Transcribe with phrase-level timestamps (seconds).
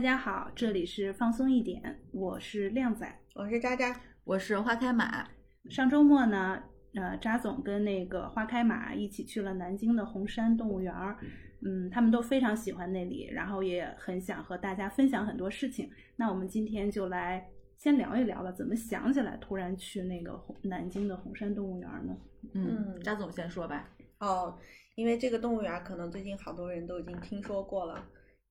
[0.00, 5.28] 大家好，这里是放松一点，我是靓仔，我是渣渣，我是花开马。
[5.68, 6.58] 上周末呢，
[6.94, 11.18] 呃，渣总跟那个花开马一起去了南京的红山动物园儿，
[11.66, 15.90] 嗯，他们都非常喜欢那里，然后也很想和大家分享很多事情。
[16.16, 17.46] 那我们今天就来
[17.76, 22.16] 先聊一聊吧，怎么想起来突然去那个红南京的红山动物园呢？
[22.54, 23.86] 嗯，渣总先说吧。
[24.20, 24.58] 哦，
[24.94, 28.02] 因为这个动物园可能最近好多人都已经听说过了。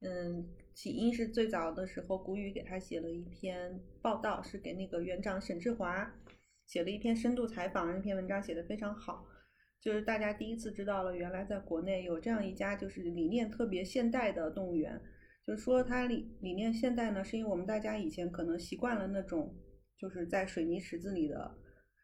[0.02, 0.46] 嗯，
[0.82, 6.10] 起因是最早的时候，谷雨给他写了一篇报道，是给那个园长沈志华
[6.66, 9.26] 写了一篇深度采访，那篇文章写的非常好，
[9.82, 14.98] 就是大家第一次知道了，原来在国内有这样一家就是理念特别现代的动物园。
[15.46, 19.54] 就是说它理理念现代呢，是因为我们大家以前可能习惯了那种
[19.98, 21.58] 就是在水泥池子里的，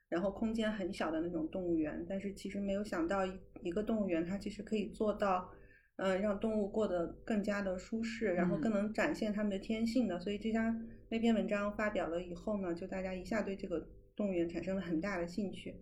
[0.09, 5.49] 然后空间很小的那种动物园，但是其实没有想到一一个动物园它其实可以做到。
[5.97, 10.19] 嗯，让动物过得更加的舒适，然后更能展现它们的天性的。
[10.19, 10.75] 所以这家
[11.09, 15.75] 那篇文章发表了以后呢，就大家一下对这个动物园产生了很大的兴趣。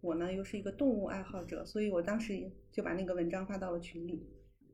[0.00, 4.26] 我呢又是一个动物爱好者，所以我当时就把那个文章发到了群里。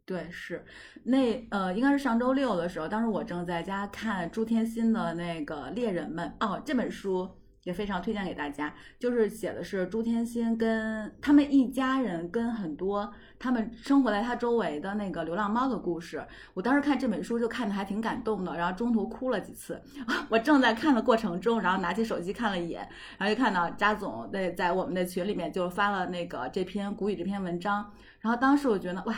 [0.07, 0.65] 对，是
[1.03, 7.29] 那呃，应该是上周六的时候，当时我正在家看朱天心的那个《猎人们》哦，这本书。
[7.65, 16.25] 也非常推荐给大家，就是写的是朱天心跟他们一家人跟很多他们生活在他周围的那个流浪猫的故事。
[16.53, 19.81] 我当时看这本书就看的还挺感动的，然后中途哭了几次。
[20.29, 22.87] 我正在看的过程中，然后拿起手机看了一眼，
[23.19, 29.15] 然后就看到扎总在在我们的群里面就发了那个这篇古语这篇文章，然后当时我觉得哇，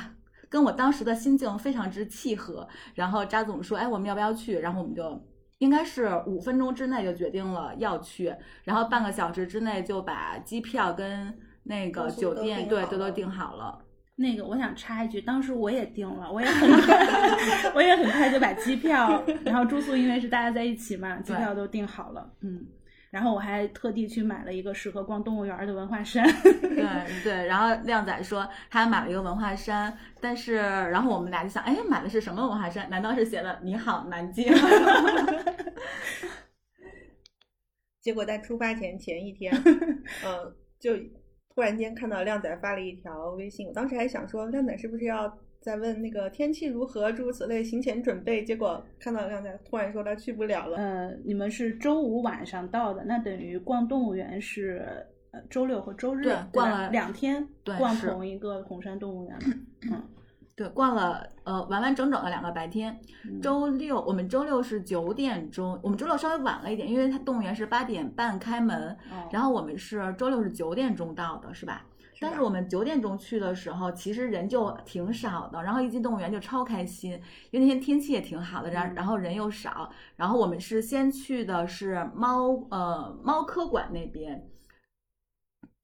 [0.48, 2.68] 跟我当时的心境非常之契合。
[2.94, 4.60] 然后扎总说，哎，我们要不要去？
[4.60, 5.20] 然后我们就。
[5.58, 8.34] 应该是五分钟之内就决定了要去，
[8.64, 13.82] 然后半个小时之内就把机票跟那个酒店对都都订好了。
[14.16, 16.70] 那个我想插一句，当时我也订了，我也很
[17.74, 22.66] 我也很快就把机票，然后住宿因为是大家在一起嘛，机票都订好了，嗯。
[23.16, 26.22] 然后我还特地去买了一个适合逛动物园的文化衫。
[26.42, 32.90] 对对，然后靓仔说他买了一个文化衫，但是然后我们俩就想，哎，买的是什么文化衫？
[32.90, 34.52] 难道是写了“你好，南京
[38.02, 39.50] ”？结果在出发前前一天，
[40.22, 40.94] 呃，就
[41.54, 45.38] 突然间看到靓仔发了一条微信，我当时还想说，靓仔是不是要？
[45.60, 48.44] 在问那个天气如何，诸如此类，行前准备。
[48.44, 50.76] 结果看到刚才突然说他去不了了。
[50.76, 59.36] 呃，你们是周五晚上到的，那等于逛动物园是呃周六和周日逛了两天，对，逛同一个红山动物园。
[59.90, 60.02] 嗯，
[60.54, 62.96] 对，逛了呃完完整整的两个白天。
[63.42, 68.96] 周六我们周六是九点钟，我们周六稍微晚了一点，因为它动物园是八点半开门，
[69.32, 71.84] 然后我们是周六是九点钟到的，是吧？
[72.18, 75.62] 但是我们九点钟去的时候，其实人就挺少的。
[75.62, 77.12] 然后一进动物园就超开心，
[77.50, 79.90] 因为那天天气也挺好的，然然后人又少。
[80.16, 84.48] 然后我们是先去的是猫呃猫科馆那边，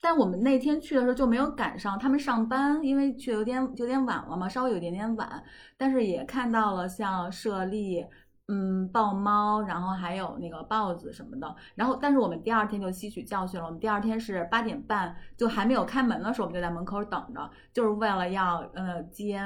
[0.01, 5.45] 但我们那天去的时候就没有赶上他们上班，因为去有点有点晚了嘛，稍微有点点晚。
[5.77, 8.07] 但是也看到了像舍利。
[8.55, 19.39] 嗯，豹猫，然后还有那个豹子什么的，然后但是我们第二天就吸取教训了，我们第二天是八点半就还没有开门的时候，我们就在门口等着，就是为了要呃接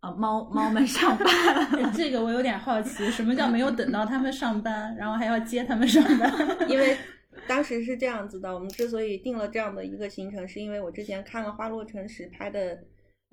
[0.00, 1.26] 呃猫猫们上班。
[1.94, 6.32] 这个我有点好奇，什么叫没有等到他们上班，然后还要接他们上班？
[6.68, 6.96] 因为
[7.46, 12.76] 当时是这样子的，我们之所以定了这样的一个行程，是因为我之前看了花落城市拍的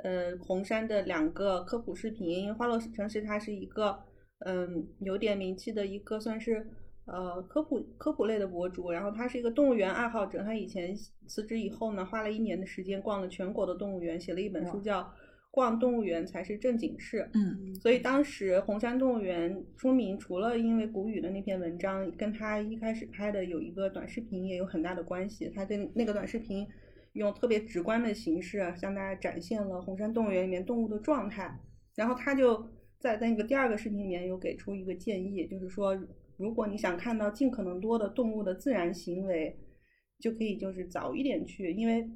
[0.04, 3.98] 呃红山的两个科普视频，因为花落城市它是一个。
[4.40, 6.68] 嗯，有点名气的一个算是
[7.06, 10.44] 呃科普科普类的博主，然后他是一个动物园爱好者。
[10.44, 10.94] 他以前
[11.26, 15.02] 辞职以后呢，花了一年的时间逛了全国的动物园，写了一本书叫
[15.50, 17.30] 《逛动物园才是正经事》。
[17.40, 25.50] 嗯，所以当时红山动物园出名，除了因为谷雨的那篇文章，跟他一开始拍的有一个短视频也有很大的关系。
[25.56, 26.68] 他跟那个短视频
[27.14, 31.58] 用特别直观的形式向大家展现了红山动物园里面动物的状态，
[31.96, 32.68] 然后他就。
[33.00, 35.96] 在那个第二个视频里面有给出一个建议，就是说，
[36.38, 39.56] 如果你想看到尽可能多的动物的自然行为，
[40.20, 42.10] 就可以就是早一点去，因为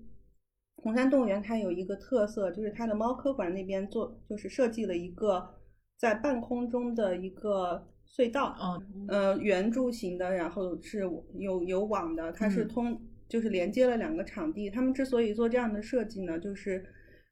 [0.77, 5.47] 红山动物园它有一个特色，就是它的猫科馆那边做就是设计了一个
[5.97, 10.99] 在半空中的一个隧道，嗯，呃，圆柱形的，然后是
[11.35, 14.69] 有有网的，它是通就是连接了两个场地。
[14.69, 16.83] 他们之所以做这样的设计呢，就是。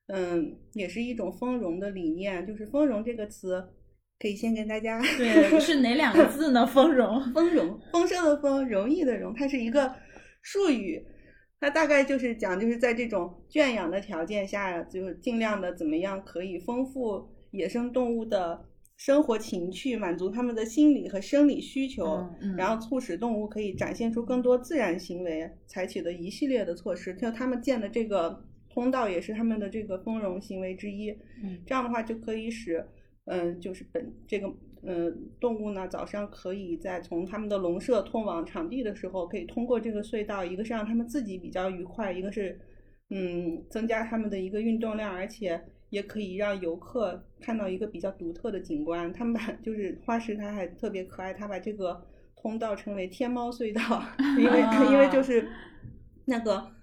[0.08, 3.62] 嗯，也是一种丰容的理念，就是“丰容”这个词，
[4.20, 6.66] 可以先跟大家对是哪两个字呢？
[6.66, 9.94] 丰容，丰容，丰盛的丰，容易的容，它是一个
[10.42, 11.06] 术语，
[11.60, 18.66] 它大概就是讲，就是在这种圈养的条件下，就尽量的怎么样可以丰富野生动物的
[18.96, 27.14] 生活情趣，满足他们的心理和生理需求，嗯嗯然后促使动物可以展现出更多自然行为，采取的一系列的措施。
[27.16, 28.42] 就他们建的这个
[28.78, 31.10] 通道也是他们的这个丰容行为之一。
[31.44, 32.86] 嗯这样的话就可以使，
[33.26, 34.54] 嗯，就是本这个
[34.84, 42.60] 嗯动物呢，早上可以在从他们的笼舍通往场地的时候，可以通过这个隧道，一个是让他们自己比较愉快，一个是
[43.10, 45.60] 嗯增加他们的一个运动量，而且
[45.90, 49.12] 也可以让游客看到一个比较独特的景观。
[49.12, 52.00] 他们把就是花石它还特别可爱，它把这个
[52.36, 54.04] 通道称为天猫隧道，
[54.38, 55.50] 因为因为就是
[56.26, 56.77] 那个。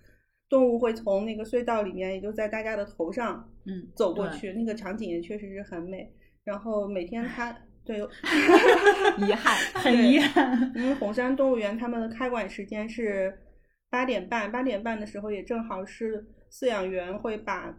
[0.54, 6.08] 动物会从那个隧道里面，也就在大家的头上，嗯，走过去，那个场景也确实是很美。
[6.44, 7.52] 然后每天它
[7.84, 7.98] 对，
[9.18, 10.72] 遗憾， 很遗憾。
[10.76, 13.36] 因为红山动物园他们的开馆时间是
[13.90, 17.76] 八点半，八点半的时候也正好是饲养员会把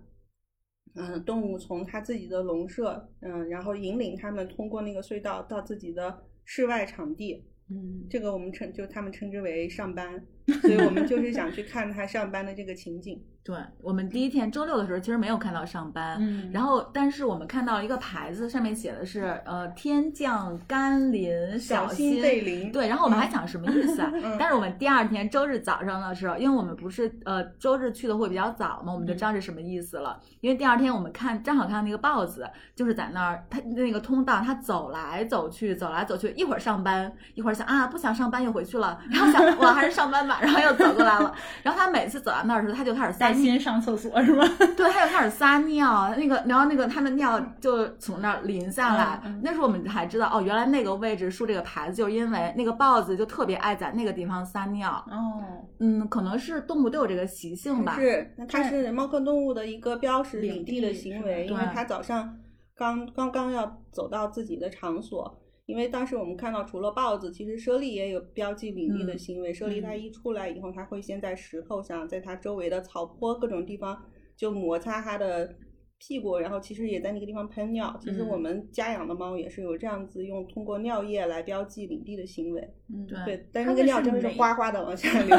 [0.96, 7.42] 嗯动物从它自己的笼舍，嗯，然后引领它们通过那个隧道到自己的室外场地。
[7.70, 10.22] 嗯，这个我们称就他们称之为上班，
[10.62, 13.22] 所以我们就是想去看他上班的这个情景。
[13.46, 24.10] 对我们第一天周六的时候，其实没有看到上班，嗯然后但是我们看到了一个牌子，上面写的是呃天降甘霖小心心贝林对，然后我们还想什么意思啊？
[24.18, 30.20] 嗯但是我们第二天周日早上的时候，因为我们不是呃周日去的会比较早嘛，我们就知道是什么意思了。
[30.42, 41.34] 因为第二天我们看正好看到那个豹子，就是在那儿，它那个通道它走来走去，走来走去，一会儿上班，一会儿想啊不想上班又回去了，然后想我还是上班吧，然后又走过来了。
[41.64, 43.36] 然后他每次走到那儿的时候，他就开始撒尿。
[43.36, 44.44] 带薪上厕所是吗？
[44.76, 49.20] 对，他就开始撒尿，那个，然后那个他的尿就从那儿淋下来。
[49.26, 54.92] 嗯嗯那时候我们才知道，哦，原来那个位置竖这个牌子，就是因为那个豹子就特别爱在那个地方撒尿。
[55.10, 55.42] 哦，
[55.80, 57.96] 嗯，可能是动物都有这个习性吧。
[57.96, 62.38] 是，那它是猫科动物的一个标识领领地的行为，因为对它早上
[62.76, 65.42] 刚刚刚要走到自己的场所。
[65.66, 69.54] 因为当时我们看到，除了豹子，其实猞猁也有标记领地的嗯行为。
[69.54, 74.00] 猞猁它嗯一出来以后，它会先在石头上，在它周围的草坡各种地方
[74.36, 75.56] 就摩擦它的
[75.98, 77.98] 屁股，然后其实也在那个地方喷尿。
[78.02, 82.74] 其实嗯我们家养的猫也是有这样子用通过尿液来标记领地的行为。
[82.94, 85.36] 嗯，对对，但是那个尿真的是哗哗的往下 流。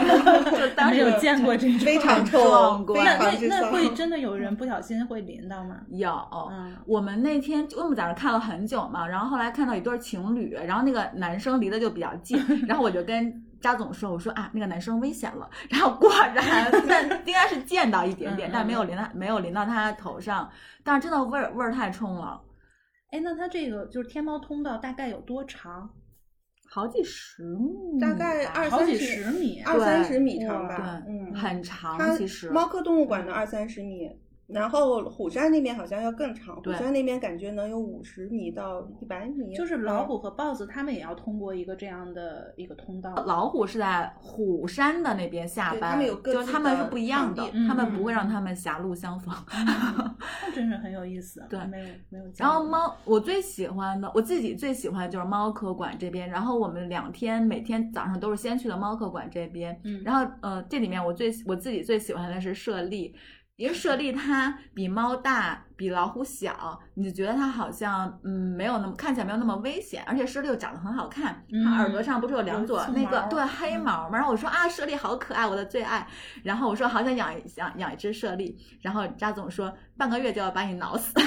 [0.59, 3.61] 就 当时没有见过这种，非常臭壮，观非那那。
[3.61, 5.81] 那会 真的有人不小心会淋到吗？
[5.91, 6.11] 有。
[6.51, 13.31] 嗯，我们那天因为我们在那看了很久嘛，然后后来看到一对情侣，然后那个男生离得就比较近，然后我就跟
[13.61, 20.51] 扎总说，我说啊，那个男生危险了，然后果然， 但应该是溅到一点点，但没有淋到没有淋到他头上，
[20.85, 22.41] 但是真的味儿味儿太冲了，
[23.11, 25.91] 哎，那它这个就是天猫通道大概有多长？
[26.69, 32.51] 好几十米，大概二三十十米二三十米长吧，对嗯，很长其实。
[32.51, 34.11] 猫科动物馆的二三十米，
[34.47, 43.13] 然后虎山那边好像要更长，虎山那边感觉能有五十米到一百米，就是老嗯虎和豹子，它们也要通过一个这样的一个通道。
[43.27, 49.35] 老虎是在虎山的那边下班，他们有各自就是他们是的不一样的场，地他们嗯不会让他们狭路相逢。
[49.57, 51.45] 那真是很有意思。
[51.49, 52.25] 对没有没有。
[52.37, 56.29] 然后猫，我最喜欢的，我自己最喜欢就是猫科馆这边。
[56.29, 59.79] 然后我们两天每天早上都是先去的猫科馆这边。
[59.83, 63.13] 嗯然后呃，这里面我最我自己最喜欢的是猞猁，
[63.57, 74.17] 因为舍利它比猫大，比老虎小，你就觉得它好像嗯没有那么看起来没有那么危险，而且猞猁又长得很好看，它耳朵上不是有两撮那个对黑毛吗？
[74.19, 76.07] 然后我说啊，猞猁好可爱，我的最爱。
[76.43, 81.13] 然后我说好想养一养养一只猞猁，然后扎总说半个月就要把你挠死。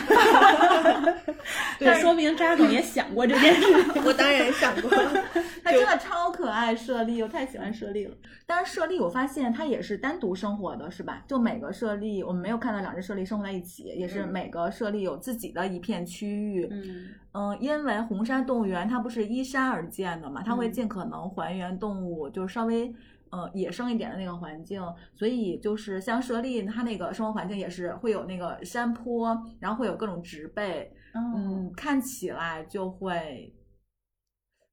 [1.78, 3.68] 对说明扎总也想过这件事。
[4.04, 4.90] 我当然想过，
[5.64, 8.16] 它真的超可爱，猞猁，我太喜欢猞猁了。
[8.46, 11.24] 但是猞猁，我发现它也是单独生活的，是吧？
[11.28, 16.68] 就每个猞猁，我们没有看到两只猞猁生活在一起，也是嗯每个猞猁有自己的一片区域。
[16.72, 22.94] 嗯嗯，因为红山动物园它不是依山而建的嘛，它会嗯尽可能还原动物，就是稍微。
[23.32, 24.82] 呃，野生一点的那个环境，
[25.14, 33.54] 所以就是像猞猁，它那个生活环境也是会有那个山坡，然后会有各种植被，嗯嗯，看起来就会，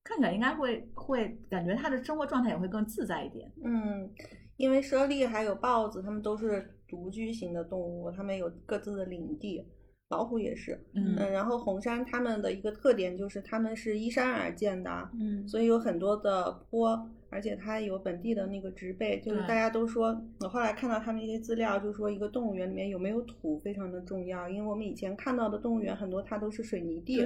[0.03, 3.53] 看起来应该会会感觉它的生活状态也会更自在一点。
[3.63, 4.11] 嗯，
[4.57, 9.65] 因为猞猁还有豹子，它们都是独居型的动物，它们有各自的领地。
[10.09, 27.21] 老虎也是，嗯嗯，然后红山它们的一个特点就是它们是依山而建的，嗯所以有很多的坡，而且它有本地的那个植被，就是大家都说，我后来看到他们一些资料，就说一个动物园里面有没有土非常的重要，因为我们以前看到的动物园很多它都是水泥地，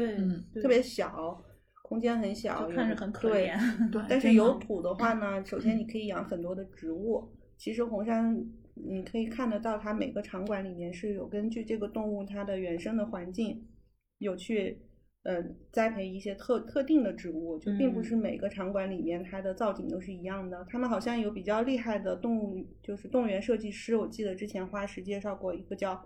[0.62, 1.38] 特别小，
[1.82, 3.90] 空间很小，看着很可对怜。
[3.90, 7.28] 对，但是有土的话呢，首先你可以养很多的植物。
[7.58, 8.42] 其实红山，
[8.74, 13.66] 你可以看得到，它每个场馆里面是有根据这个动物它的原生的环境，
[14.18, 14.78] 有去
[15.22, 20.64] 呃，栽培一些特特定的植物，就并不是每个场馆里面它的造景都是一样的。
[20.70, 23.94] 他们好像有比较厉害的动物，就是动物园设计师。
[23.96, 26.02] 我记得之前花石介绍过一个叫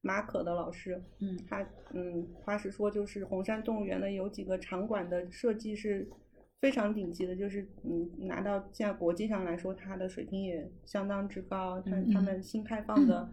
[0.00, 6.08] 马可的老师，嗯，他嗯，花石说就是红山动物园的有几个场馆的设计是
[6.60, 11.80] 非常顶级的，就是嗯，拿到现在国际上来说，它的水平也相当之高。
[11.82, 13.28] 它他们新开放的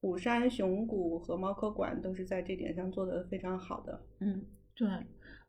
[0.00, 4.44] 虎山熊谷和猫科馆都是在这点上做的非常好的，嗯。
[4.72, 4.88] 对，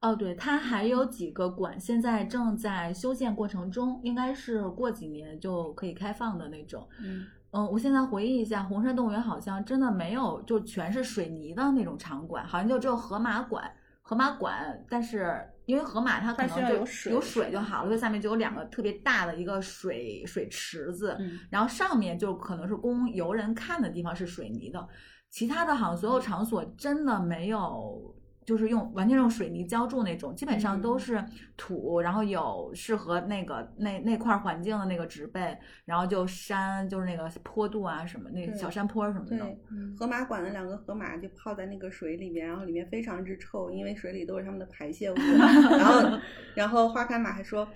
[0.01, 6.85] 哦，对，它还有几个馆现在正在修建过程中，应该是过几年就可以开放的那种。
[7.01, 13.71] 嗯嗯，我现在回忆一下，红山动物园好像真的没有就全是水泥的那种场馆，好像就只有河马馆。
[14.01, 24.87] 河马馆，但是因为河马它可能就有水有水就好了，所以下面就有两个特别大的一个水水池子，嗯然后上面就可能是供游人看的地方是水泥的，
[25.29, 28.15] 其他的好像所有场所真的没有。
[28.45, 31.23] 就是用完全用水泥浇筑那种，基本上都是
[31.55, 35.55] 土，然后有适合那个那那块环境的那个植被，
[35.85, 39.37] 然后就山就是那个坡度啊什么那对小山坡什么的。
[39.37, 39.59] 对，
[39.95, 45.15] 河马馆的两个河马就泡在那个水里面，然后里面非常之臭，因为水里都是它们的排泄物。
[45.15, 46.19] 然后，
[46.55, 47.67] 然后花开马还说：“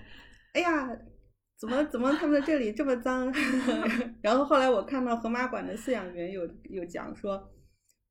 [0.52, 0.90] 哎呀，
[1.58, 3.32] 怎么怎么他们这里这么脏？”
[4.20, 7.48] 然后后来我看到河马馆的饲养员有有讲说。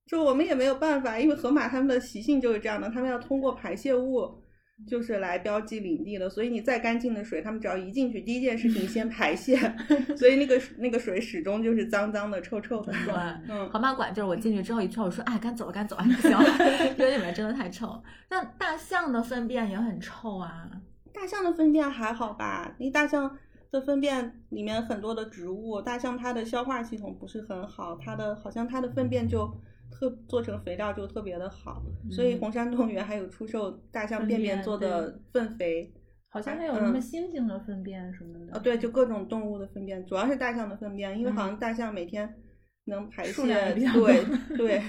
[0.07, 4.29] 说我们也没有办法，因为河马它们的习性就是这样的，它们要通过排泄物，
[4.88, 6.29] 就是来标记领地的。
[6.29, 9.57] 所以你再干净的水，它们只要一进去，第一件事情先排泄，
[10.15, 12.93] 所以那个那个水始终就是脏脏的、臭臭的。
[12.93, 13.13] 对，
[13.50, 16.43] 嗯，河马馆就是我进去之后一圈，我说哎，赶走了，赶走了，不行了，
[17.00, 18.00] 因为里面真的太臭。
[18.29, 20.69] 那大象的粪便也很臭啊。
[21.12, 22.75] 大象的粪便还好吧？
[22.77, 23.35] 因为大象
[23.71, 29.50] 的粪便里面很多的植物，大象它的消化系统不是很好，它的好像它的粪便就。
[29.96, 35.94] 特做成肥料就特别的好，所以红山动物园还有出售大象便便做的粪肥，
[36.28, 38.58] 好像还有什么猩猩的粪便什么的。
[38.58, 42.36] 哦，对，就各种动物的粪便，主要是大象的粪便，因为好像大象每天
[42.86, 44.25] 能排泄，对
[44.58, 44.84] 对。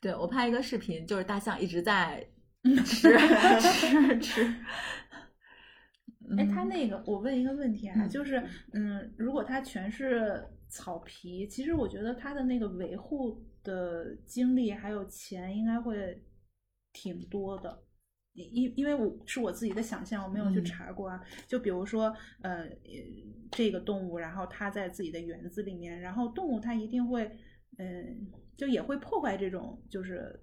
[0.00, 2.26] 对我拍一个视频，就是大象一直在
[2.84, 3.16] 吃
[3.60, 4.54] 吃吃。
[6.36, 16.24] 哎，它那个，我问一个问题啊，就是，嗯，如果它全是草皮，其实我觉得它的那个维护的精力还有钱应该会
[16.94, 17.84] 挺多的，
[18.32, 21.22] 因因为我是我自己的想象，我没有去查过啊。
[21.46, 22.66] 就比如说，呃，
[23.50, 27.30] 这个动物，然后它在自己的园子里面，然后动物它一定会，
[27.76, 30.40] 嗯，就也会破坏这种就是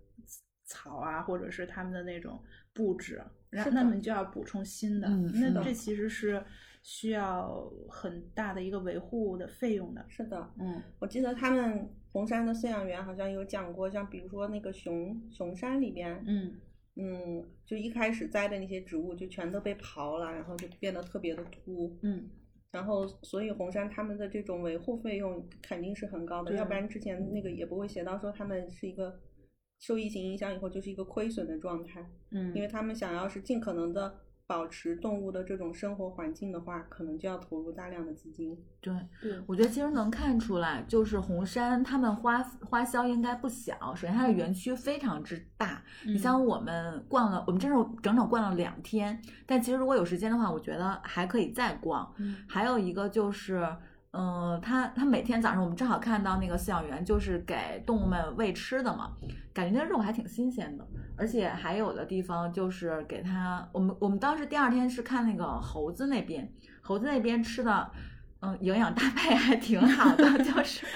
[0.66, 2.40] 草啊，或者是它们的那种
[2.72, 3.20] 布置。
[3.50, 6.46] 然后，那么你就要补充新的，嗯、那这其实是
[6.82, 10.06] 需要很大的一个维护的费用的。
[10.08, 16.60] 是的，嗯，我记得他们红山的饲养员好像有讲过，像比如说那个熊熊山里边，嗯
[16.96, 22.30] 嗯，就一开始栽的那些植物就全都被刨了，然后就变得特别的秃，嗯，
[22.72, 29.20] 然后所以红山他们的这种维护费用肯定是很高的，要不然之前那个也不会写到说他们是一个。
[29.82, 32.06] 受疫情影响以后，就是一个亏损的状态。
[32.32, 34.14] 嗯，因为他们想要是尽可能的
[34.50, 38.58] 保持动物的这种生活环境的话，可能就要投入大量的资金。
[38.82, 38.92] 对，
[39.22, 43.94] 对，我觉得其实能看出来，就是红山他们花花销应该不小。
[43.94, 45.84] 首先，它的园区非常之大。
[46.04, 49.22] 嗯、你像我们逛了，我们真是整整逛了两天。
[49.46, 52.12] 但其实如果有时间的话，我觉得还可以再逛。
[52.18, 53.68] 嗯，还有一个就是。
[54.12, 59.12] 嗯，他他每天早上我们正好看到那个饲养员就是给动物们喂吃的嘛，
[59.54, 66.52] 感觉那肉还挺新鲜的，而且还有的地方就是给他，我们我们当时第二天是看那个猴子那边，
[66.82, 67.92] 猴子那边吃的，
[68.42, 70.88] 嗯，营养搭配还挺好的， 就是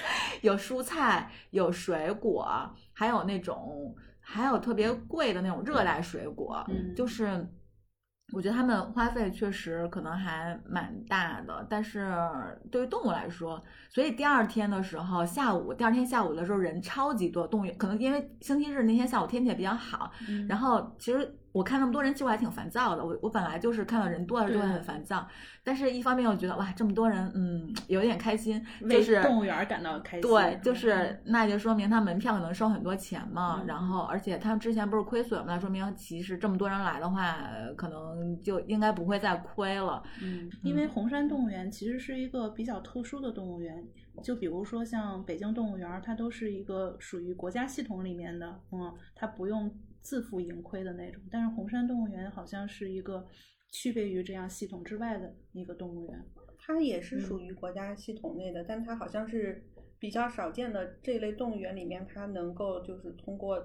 [0.42, 7.46] 有蔬菜，有水果，还有那种还有特别贵的那种热带水果，嗯，就是。
[8.34, 12.12] 我觉得他们花费确实可能还蛮大的，但是
[12.70, 23.06] 对于动物来说，所以第二天的时候，下午第二天下午的时候人超级多，动物园可能因为星期日那天下午天气也比较好，嗯、然后其实我看那么多人，其实我还挺烦躁的。
[23.06, 25.24] 我我本来就是看到人多了就会很烦躁，
[25.62, 30.28] 但是一方面我觉得哇，这么多人，嗯，有点开心，就是动物园感到开心。
[30.28, 37.38] 对，就是那就说明他门票可能收很多钱嘛，嗯、然后而且他们之前不是亏损嘛，说明其实这么多人来的话，
[37.76, 40.02] 可能就应该不会再亏了。
[40.20, 43.86] 嗯，因为红山动物园其实是一个比较特殊的动物园，
[44.24, 49.72] 就比如说像北京动物园，它都是一个属于国家系统里面的，嗯，它不用。
[50.04, 53.26] 自负盈亏的那种，但是红山动物园好像是一个
[53.72, 56.24] 区别于这样系统之外的一个动物园。
[56.58, 59.64] 它也是属于国家系统内的，嗯、但它好像是
[59.98, 63.58] 比较少见的这类动物园里面，它能够就是通过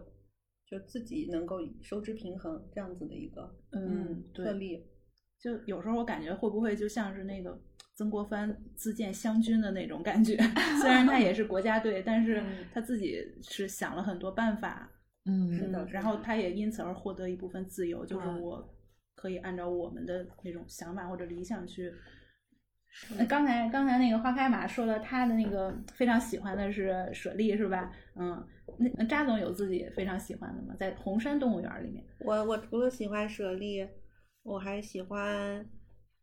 [0.65, 4.85] 就自己能够收支平衡这样子的一个嗯特例。
[5.39, 7.57] 就有时候我感觉会不会就像是那个
[7.95, 10.37] 曾国藩自荐湘军的那种感觉，
[10.81, 12.43] 虽然他也是国家队，但是
[12.73, 14.91] 他自己是想了很多办法，
[15.25, 18.67] 嗯，是的，然后他也因此而获得一部分自由，就是我
[19.15, 21.93] 可以按照我们的那种想法或者理想去。
[23.27, 27.91] 刚才刚才那个花开马说了，他的那个非常喜欢的是舍利，是吧？
[28.15, 28.43] 嗯，
[28.97, 30.75] 那扎总有自己非常喜欢的吗？
[30.77, 33.87] 在红山动物园里面，我我除了喜欢舍利。
[34.41, 35.69] 我还喜欢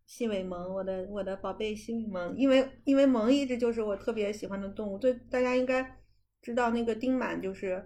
[0.06, 4.98] 细尾獴，我的我的宝贝细尾獴，因为因为獴一直就是我特别喜欢的动物。
[4.98, 5.98] 对大家应该
[6.40, 7.74] 知道那个丁满就是《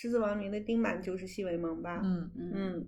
[0.00, 2.00] 狮子王》里的丁满就是细尾獴吧？
[2.02, 2.86] 嗯嗯。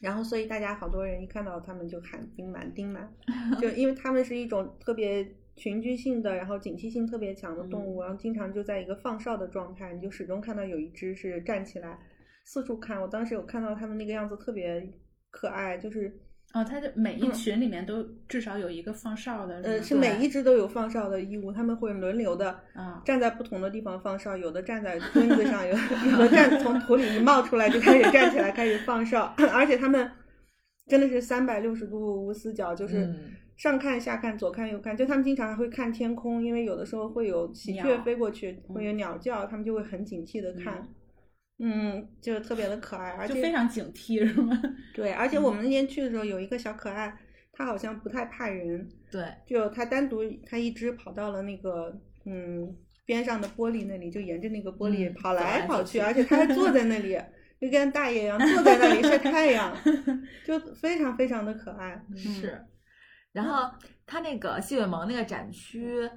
[0.00, 3.12] 然后所以大家好多人一看到他们就喊丁满丁满，
[3.60, 11.98] 就因为他们是一种特别群居性的，然后警惕性特别强的动物，然后经常就在一个放哨的状态，你就始终看到有一只是站起来
[12.44, 13.02] 四处看。
[13.02, 14.88] 我当时有看到他们那个样子特别。
[15.32, 16.12] 可爱就是
[16.52, 25.76] 哦，它的每一群里面都至少有一个放哨的，呃，是每一只都有放哨的义务，他们会轮流的啊，站在不同的地方放哨，有的站在墩子上，有
[26.10, 30.10] 有的站从土里一冒出来就开始站起来开始放哨， 而且他们
[30.88, 33.08] 真的是三百六十度无死角，就是
[33.56, 40.78] 上看下看左看右看，就他们经常还会看天空，因为有的时候会有喜鹊飞过去，会有鸟叫，他们就会很警惕的看。
[40.78, 40.88] 嗯，
[42.22, 44.58] 就特别的可爱，而且非常警惕，是吗？
[44.94, 47.14] 对，而且我们那天去的时候，有一个小可爱，
[47.52, 48.88] 它好像不太怕人。
[49.10, 52.74] 对，就它单独，它一只跑到了那个嗯
[53.04, 57.18] 边上的玻璃那里，就沿着那个玻璃跑来跑去，而且它还坐在那里，
[57.60, 59.76] 就跟大爷一样坐在那里晒太阳，
[60.46, 62.02] 就非常非常的可爱。
[62.16, 62.58] 是，
[63.32, 63.70] 然后
[64.06, 66.08] 它那个细尾獴那个展区。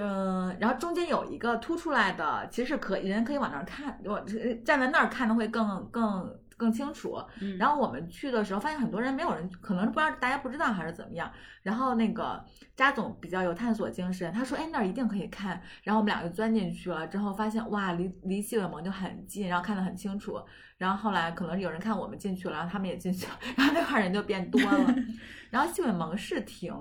[0.00, 4.20] 嗯，然后中间有一个凸出来的，其实是可人可以往那儿看，我
[4.64, 7.18] 站在那儿看的会更更更清楚。
[7.58, 11.30] 然后我们去的时候发现很多人没有人，可能是不知道大家不知道还是怎么样。
[11.62, 12.42] 然后那个
[12.74, 20.40] 扎总比较有探索精神，他说：“哎，那儿一定可以看。”然后我们俩就钻进去了，之后发现哇，离离西尾獴就很近，然后看得很清楚。
[20.78, 24.94] 然后后来可能有人看我们进去了，然后他们也进去了，然后那块人就变多了。
[25.50, 26.72] 然后西尾獴是挺。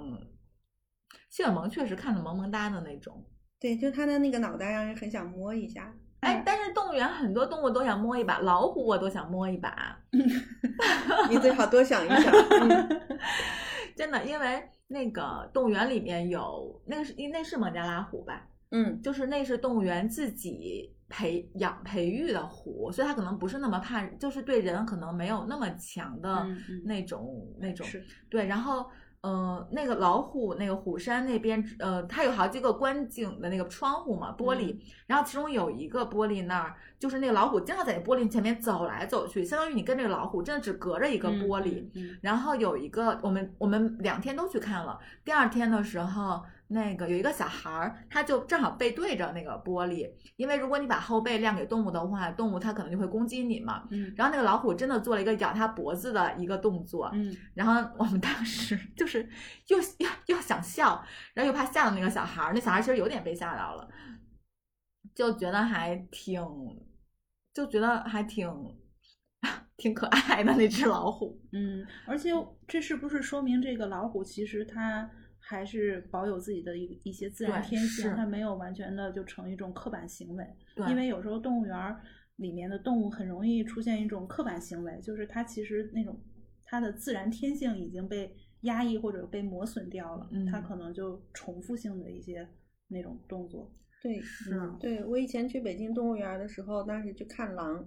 [1.32, 3.26] 谢尔蒙确实看着萌萌哒的那种，
[3.58, 5.92] 对，就他的那个脑袋让人很想摸一下。
[6.20, 9.98] 哎，但是动物园很多动物都想摸一把，老虎我都想摸一把。
[11.32, 12.32] 你最好多想一想。
[13.96, 18.46] 真的，因为那个动物园里面有那个是那是孟加拉虎吧？
[18.72, 26.46] 嗯，就是那是动物园自己培养培育的虎，所以它可能不是那么怕，就是对人可能没有那么强的
[26.84, 27.88] 那种那种。
[28.30, 28.86] 对，然后。
[29.22, 34.76] 呃，那个老虎，那个虎山那边，呃，它有好几个观景的那个窗户嘛，玻璃。
[35.06, 41.86] 然后其中有一个玻璃那儿，就是那个老虎经常在那玻璃前面走来走去，相当于你跟这个老虎真的只隔着一个玻璃。
[42.22, 46.42] 然后有一个，我们我们两天都去看了，第二天的时候。
[46.74, 53.86] 那个有一个小孩儿，他就正好背对着那个玻璃，因为如果你把后背亮给动物的话，动物它可能就会攻击你嘛。
[53.92, 54.14] 嗯。
[54.16, 57.10] 然后那个老虎真的做了一个咬它脖子的一个动作。
[57.14, 57.36] 嗯。
[57.54, 59.28] 然后我们当时就是
[59.68, 61.04] 又又又想笑，
[61.34, 62.54] 然后又怕吓到那个小孩儿。
[62.54, 63.90] 那小孩其实有点被吓到了，
[65.14, 66.42] 就觉得还挺，
[67.54, 68.50] 就觉得还挺
[69.76, 71.38] 挺可爱的那只老虎。
[71.52, 71.86] 嗯。
[72.08, 72.30] 而且
[72.66, 75.12] 这是不是说明这个老虎其实它？
[75.44, 80.46] 还是保有自己的一一些自然天性，它没有完全的就成一种刻板行为。
[80.88, 81.96] 因为有时候动物园
[82.38, 86.18] 里面的动物很容易出现一种刻板行为，就是它其实那种
[86.64, 92.48] 它的自然天性已经被压抑或者被磨损掉了，它可能就重复性的一些
[92.88, 93.74] 那种动作。
[94.02, 94.58] 对，是。
[94.80, 97.86] 对我以前去北京动物园的时候，当时去看狼，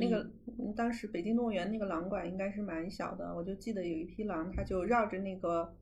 [0.00, 0.30] 那个
[0.74, 5.76] 当时北京动物园那个狼馆应该是蛮小的，我就记得有一批狼，它就绕着那个。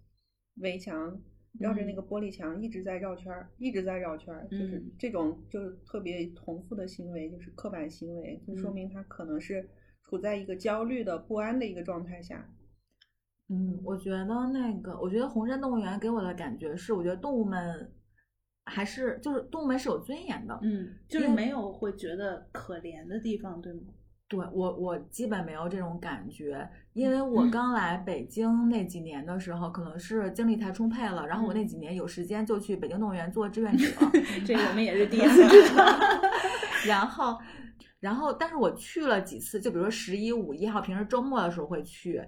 [0.57, 1.21] 围墙
[1.59, 9.69] 绕着那个玻璃墙一直在绕圈儿，一直在绕圈儿，就是这种就是特别重复的行为，就是刻板行为，就说明他可能是
[10.05, 12.49] 处在一个焦虑的不安的一个状态下。
[13.49, 17.93] 嗯，我觉得那个，我觉得红山动物园给我的感觉是，我觉得动物们
[18.65, 23.81] 还是就是动物们是有尊严的，嗯，就是没有会觉得可怜的地方，对吗？
[24.31, 33.87] 对我，我基本没有这种感觉，因为我刚来北京那几年的时候，可能是精力太充沛了，然后我那几年有时间就去北京动物园做志愿者，
[34.47, 35.49] 这我们也是第一次。
[35.49, 35.85] 知道。
[36.87, 37.37] 然后，
[38.01, 42.27] 然后，但是我去了几次，就比如说十一、五一号，平时周末的时候会去。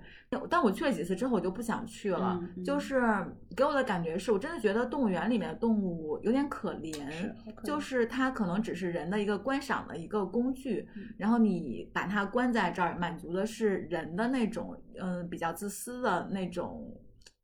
[0.48, 2.38] 但我去了几次之后，我就不想去了。
[2.62, 3.02] 就是
[3.56, 7.32] 给我的感觉是，我真的觉得动物园里面的动物有点可怜，
[7.64, 10.86] 就是它可能只是人的一个观赏的一个工具。
[11.16, 16.94] 然后你把它关在这儿，满足的是人的那种，嗯，比较自私的那种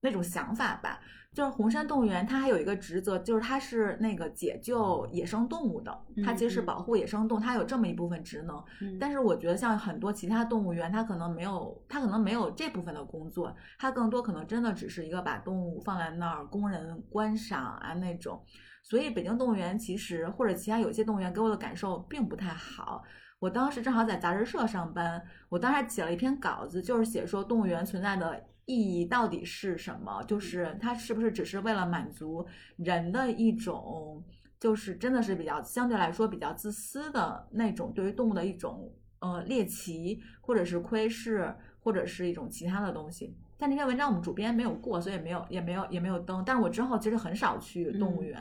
[0.02, 1.00] 那种想法吧。
[1.38, 8.60] 就是红山动物园，它还有一个职责，就是它是那个解救野生动物的，它其实是保护野生动物，它有这么一部分职能。
[8.98, 18.42] 但是我觉得像很多其他动物园，它可能没有，它可能没有这部分的工作，它更多可能真的只是一个把动物放在那儿供人观赏啊那种。
[18.82, 23.04] 所以北京动物园其实或者其他有些动物园给我的感受并不太好。
[23.38, 28.42] 我当时正好在杂志社上班，我当时写了一篇稿子，就是写说动物园存在的。
[28.68, 30.22] 意义到底是什么？
[30.24, 34.22] 就是它是不是只是为了满足人的一种，
[34.60, 41.50] 就是真的是比较相对来说比较自私的那种对于动物的一种呃猎奇，或者是窥视，
[41.80, 43.34] 或者是一种其他的东西。
[43.56, 46.44] 但那篇文章我们主编没有过，所以没有也没有也没有登。
[46.44, 48.36] 但是我之后其实很少去动物园，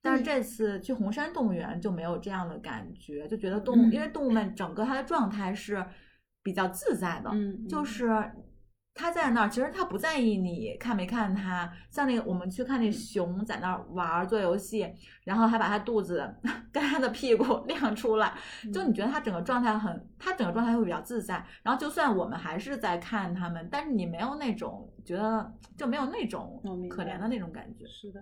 [0.00, 5.84] 但是这次去红山动物园就没有这样的感觉，就觉得动物因为动物们整个它的状态是
[6.42, 7.30] 比较自在的，
[7.68, 8.08] 就是。
[8.98, 11.72] 他在那儿，其实他不在意你看没看他。
[11.88, 16.28] 像那个，我们去看那熊在那儿玩做游戏，然后还把他肚子
[16.72, 18.36] 跟他的屁股 亮出来，
[18.74, 21.46] 就你觉得他整个状态很，他整个状态会比较自在。
[21.62, 27.86] 然后就算我们还是在看他们，但是你没有那种觉得就没有那种可怜的那种感觉。
[27.86, 28.20] 是的，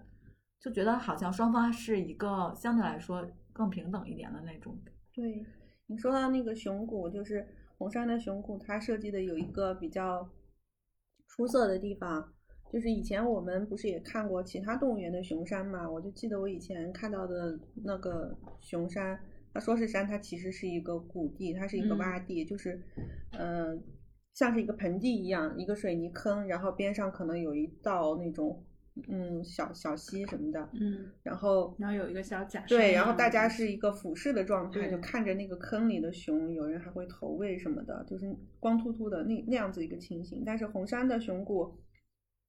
[0.60, 4.78] 就觉得好像双方是一个相对来说更平等一点的那种。
[5.14, 5.42] 对
[5.86, 10.28] 你说到那个熊谷，就是红山的熊谷，它设计的有一个比较。
[11.36, 12.32] 出色的地方
[12.72, 15.88] 就是以前我们不是也看过其他动物园的熊山嘛？
[15.88, 19.18] 我就记得我以前看到的那个熊山，
[19.54, 22.82] 它说是山，它其实是一个谷地，它是一个洼地，就是，
[23.30, 23.78] 呃，
[24.34, 28.65] 像是一个盆地一样，一个水泥坑，然后边上可能有一道那种。
[29.08, 40.42] 嗯，小小溪什么的，嗯，然后然后有一个小假对，然后大家是一个俯视的状态，就看着那个坑里的熊，有人还会投喂什么的，就是光秃秃的那那样子一个情形。
[40.46, 41.78] 但是红山的熊谷，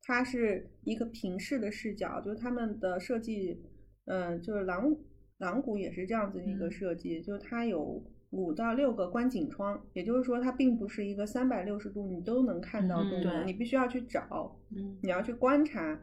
[0.04, 3.62] 它是一个平视的视角，就是他们的设计，
[4.06, 4.96] 嗯，就是狼
[5.40, 16.00] 狼谷也是这样子一个设计，就是它有五到六个观景窗，也就是说它并不是一个三百六十度你都能看到动物，你必须要去找，嗯，你要去观察。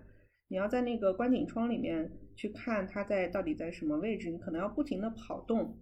[0.55, 5.77] 你要在那个观景窗里面去看它在到底在什么位置，你可能要不停的跑动，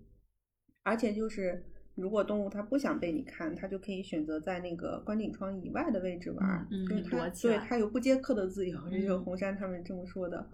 [0.83, 1.63] 而且就是
[1.95, 10.49] 如果动物它不想被你看，它就可以选择在那个观景窗以外的位置玩，就是它对它有不接客的自由，这就是红山他们这么说的。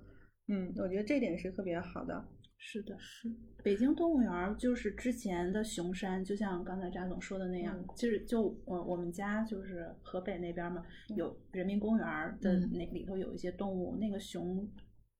[0.48, 2.26] 嗯，我觉得这点是特别好的。
[2.60, 3.30] 是的，是。
[3.62, 10.84] 北京动物园就是之前的熊山，就像刚才扎总说的那样，就是就我我们家就是河北那边嘛，
[11.16, 12.06] 有人民公园
[12.40, 14.68] 的那里头有一些动物，那个熊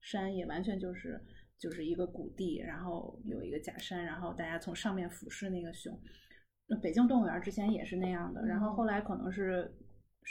[0.01, 1.19] 山也完全就是
[1.57, 5.99] 就是一个谷地，然后有一个假山，然后大家从上面俯视那个熊。
[6.67, 9.73] 那北京动物园之前也是那样的，然后后来可能是。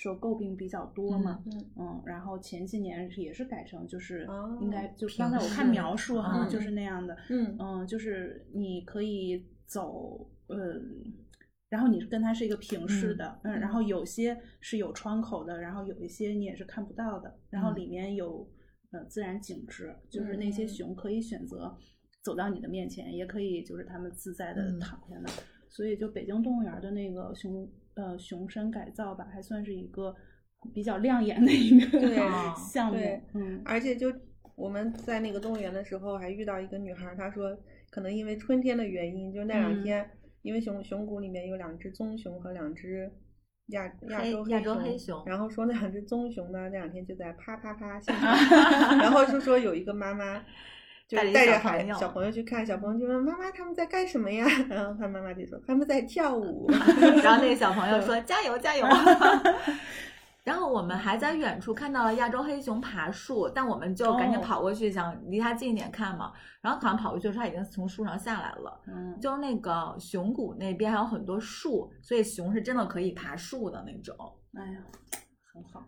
[0.00, 1.42] 受诟病比较多嘛，
[1.76, 4.24] 嗯，然后前几年也是改成，就是
[4.60, 7.56] 应该就刚才我看描述哈，就是那样的，嗯。
[7.58, 11.12] 嗯，就是你可以走，嗯，
[11.68, 13.82] 然后你跟它是一个平视的，嗯，然后。
[13.88, 18.46] 有些是有窗口的，然后有一些你也是看不到的，然后里面有
[18.90, 21.74] 呃自然景致，就是那些熊可以选择
[22.22, 25.30] 走到你的面前，也可以就是它们自在的躺在那，
[25.68, 27.68] 所以就北京动物园的那个熊。
[28.00, 30.14] 呃，熊山改造吧，还算是一个
[30.72, 31.98] 比较亮眼的一个
[32.54, 32.96] 项目。
[33.34, 34.06] 嗯，而且就
[34.54, 37.58] 我们在那个动物园的时候，还遇到一个女孩，她说
[37.90, 40.08] 可能因为春天的原因，就那两天，
[40.42, 43.10] 因为熊熊谷里面有两只棕熊和两只
[43.70, 47.98] 亚亚洲亚洲黑熊，然后说那两只棕熊呢，那两天就在啪啪啪，
[49.02, 50.44] 然后就说有一个妈妈。
[51.08, 54.46] 就带着孩小朋友去看，小朋友就问妈妈他们在干什么呀？
[54.68, 56.70] 然后他妈妈就说他们在跳舞。
[57.24, 58.86] 然后那个小朋友说加油加油。
[60.44, 66.32] 然后我们还在远处看到了亚洲黑熊爬树，但我们就赶紧跑过去想离它近一点看嘛。
[66.60, 68.80] 然后好像跑过去的时候，它已经从树上下来了。
[68.86, 74.14] 嗯，就是那个熊谷那边还有很多树，所以熊是真的可以爬树的那种。
[74.54, 74.80] 哎呀。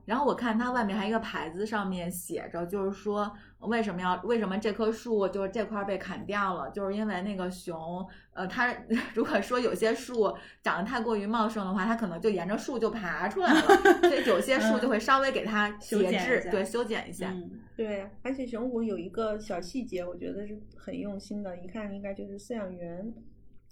[0.05, 8.75] 然后我看它外面还一个牌子，上面写着，就是说为什么要为什么这棵树就是这块被砍掉了，就是因为那个熊，呃，它
[9.15, 13.61] 如果说有些树长得太过于茂盛的话，它可能就沿着树就爬出来了，
[14.03, 17.33] 所以有些树就会稍微给它节制，对，修剪一下。
[17.77, 23.13] 对，而且熊谷有一个小细节，我觉得是很用心的，一看应该就是饲养员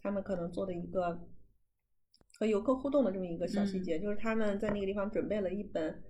[0.00, 1.20] 他们可能做的一个
[2.38, 6.02] 和游客互动的这么一个小细节，就是他们在那个地方准备了一本，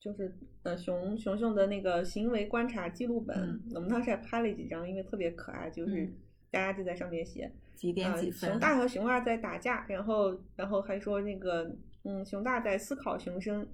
[0.00, 3.36] 就是呃熊熊熊的那个行为观察记录本。
[3.36, 6.14] 嗯我们当时还拍了几张，因为特别可爱，就是嗯
[6.50, 8.50] 大家就在上面写，几点呃几分？
[8.50, 11.64] 熊大和熊二在打架，然后然后还说那个
[12.04, 13.66] 嗯，熊大在思考熊生，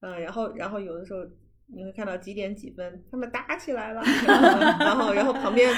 [0.00, 1.20] 嗯、然后然后有的时候
[1.72, 4.02] 你会看到几点几分，他们打起来了，
[4.80, 5.70] 然后然后旁边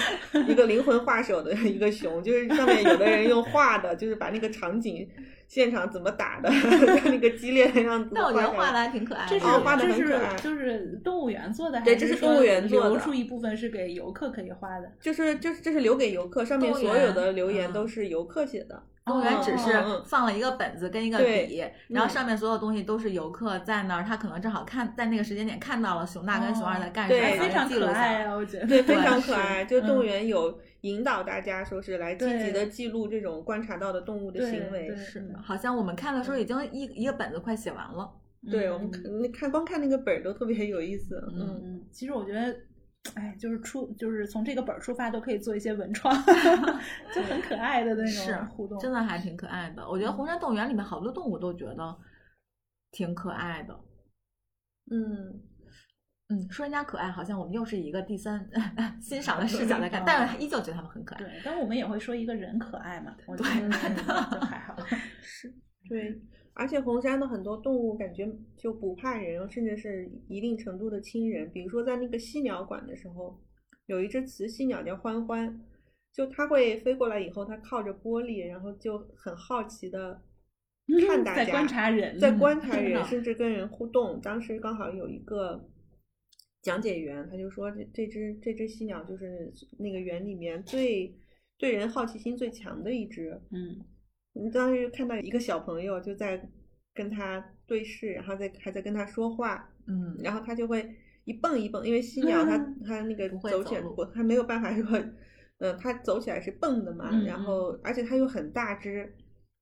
[0.49, 5.09] 一个灵魂画手的一个熊，就是上面有的人用画的，就是把那个场景
[5.53, 6.49] 现场怎么打的
[7.05, 9.29] 那个激烈的样子那我觉得画的还挺可爱的。
[9.29, 14.91] 这是哦画的这很可爱是就是动物园做的，还对这是说动物园做的留出一部分是给游客可以画的。
[14.99, 18.83] 就是就是这是留给游客，上面所有的留言嗯都是游客写的。
[19.05, 19.73] 动物园只是
[20.05, 27.69] 放了一个本子跟一个对笔，然后嗯上面所有东西都是游客在那儿，他可能正好看在那个时间点看到了熊大跟熊二在干啥，对然后非常。
[27.69, 28.67] 可爱啊，我觉得。
[28.67, 29.65] 对， 非常可爱。
[29.65, 34.95] 就动物嗯园有引导大家说是来积极的记录这种观察到的动物的行为。
[34.97, 38.09] 是好像我们看的时候已经一一个本子快写完了。
[38.51, 41.23] 对，我们看看光看那个本儿都特别有意思。
[41.33, 42.55] 嗯，其实我觉得，
[43.15, 46.15] 哎，就是出就是从这个本儿出发，都可以做一些文创，
[47.13, 48.79] 就很可爱的那是种互动。
[48.79, 49.87] 真的还挺可爱的。
[49.89, 51.97] 我觉得红山动物园里面好多动物都觉得
[52.93, 53.75] 挺可爱的。
[54.91, 55.43] 嗯，
[56.29, 58.49] 嗯，说人家可爱，好像我们又是一个第三
[59.03, 61.19] 欣赏的视角在看，但是依旧觉得他们很可爱。
[61.19, 64.77] 对，但我们也会说一个人可爱嘛，我觉对得就还好。
[65.21, 65.53] 是，
[65.89, 66.23] 对。
[66.55, 71.51] 而且红山的很多动物感觉就不怕人，甚至是一定程度的亲人。
[71.51, 73.41] 比如说在那个犀鸟馆的时候，
[73.87, 75.61] 有一只雌犀鸟叫欢欢，
[76.13, 80.23] 就它会飞过来以后，它靠着玻璃，然后就很好奇的
[81.07, 84.21] 看大家，在观察人，在观察人，甚至跟人互动。
[84.21, 85.69] 当时刚好有一个
[86.61, 91.17] 讲解员，他就说这这只这只犀鸟就是那个园里面最
[91.57, 93.41] 对人好奇心最强的一只。
[93.51, 93.85] 嗯，
[94.35, 96.49] 你当时看到一个小朋友就在
[96.95, 103.83] 跟他对视，然后在还在跟他说话，嗯，然后他就会一蹦一蹦，因为犀鸟它它那个走起来
[104.15, 104.99] 它没有办法说，
[105.59, 109.15] 嗯，它走起来是蹦的嘛，嗯然后而且它又很大只，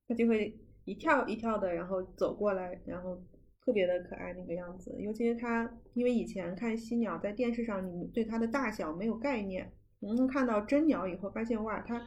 [0.09, 3.23] 它就会一跳一跳的，然后走过来，然后
[3.65, 4.97] 特别的可爱那个样子。
[4.99, 12.07] 尤其是它，因为以前看犀鸟在电视上，你对它的大小没有概念，嗯，看到真鸟以后发现哇，它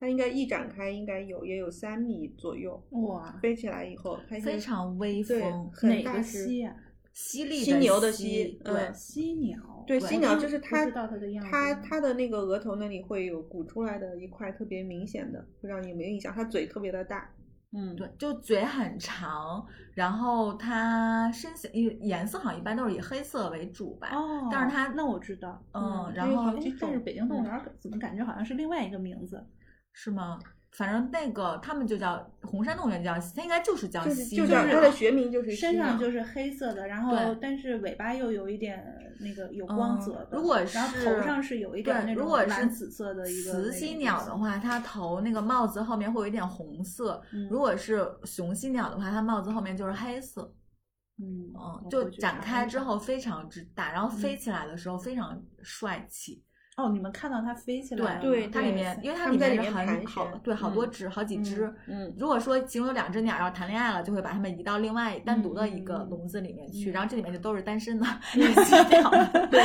[0.00, 6.46] 它应该一展开应该有也有三米左右，哇，飞起来以后它非常威风，很大只
[7.12, 11.10] 犀利犀牛的犀犀，对嗯，犀鸟，对，犀鸟就是它，它。
[11.50, 16.32] 它它的那个额头那里会有鼓出来的一块特别明显的，不知道你有没有印象？
[16.32, 17.28] 它嘴特别的大，
[17.72, 24.10] 嗯，对，就嘴很长，然后它身形颜色好像一般都是以黑色为主吧。
[24.12, 29.44] 哦，但是它那我知道，嗯，然后但是北京动物嗯园儿怎么感觉好像是另外一个名字？
[30.00, 30.38] 是吗？
[30.70, 38.80] 反正那个他们就叫红山动物园叫，它应该就是叫就是犀就叫它的学名就是身上就是黑色的，然后但是尾巴又有一点
[39.18, 50.54] 那个有光嗯泽的，如果然后是头上是有一点那种对如果是蓝紫色的一个雌犀鸟的，话，它头那个帽子后面会有一点红色；嗯如果是雄犀鸟的话，它帽子后面就是黑色。
[51.20, 56.44] 嗯嗯，就展开之后非常之大，然后飞嗯起来的时候非常帅气。
[56.78, 61.64] 哦，你们看到它飞起来了吗，对它里面，因为它里面很好，对，好多嗯只，好几只。
[61.88, 68.40] 嗯如果说其中有两只鸟要谈恋爱了，就会把它们移到另外单独的一个笼子里面去，嗯然后这里面就都是单身的犀
[68.94, 69.10] 鸟。
[69.50, 69.60] 对，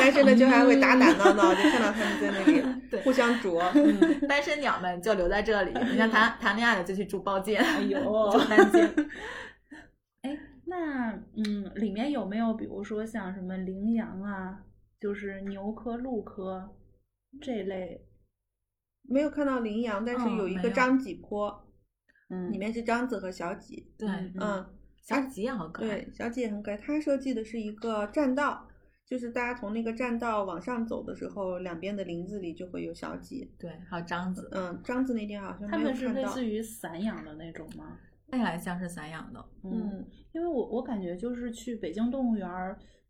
[0.00, 2.44] 单身的就还会打打闹闹，就看到它们在那
[2.90, 8.00] 对里互相啄，嗯，单身鸟们就留在这里，人家谈谈恋爱了就去住包间，哎呦
[8.32, 8.90] 住单间。
[10.22, 14.58] 哎，那嗯，里面有没有比如说像什么羚羊啊，
[15.00, 16.76] 就是牛科、鹿科
[17.40, 18.06] 这类？
[19.02, 21.66] 没有看到羚羊，但是嗯有一个张脊坡，
[22.30, 24.74] 嗯里面是张子和小脊，对，嗯嗯。
[25.00, 25.88] 小脊也好可爱。
[25.88, 26.76] 对，小脊也很可爱。
[26.76, 28.68] 它设计的是一个栈道，
[29.06, 33.50] 就是大家从那个栈道往上走的时候，两边的林子里就会有小脊。
[33.58, 36.08] 对，还有张子，嗯，张子那天好像没有它们是。
[36.08, 37.96] 类似于散养的那种吗？
[38.30, 39.42] 看起来像是散养的。
[39.64, 42.46] 嗯，因为我我感觉就是去北京动物园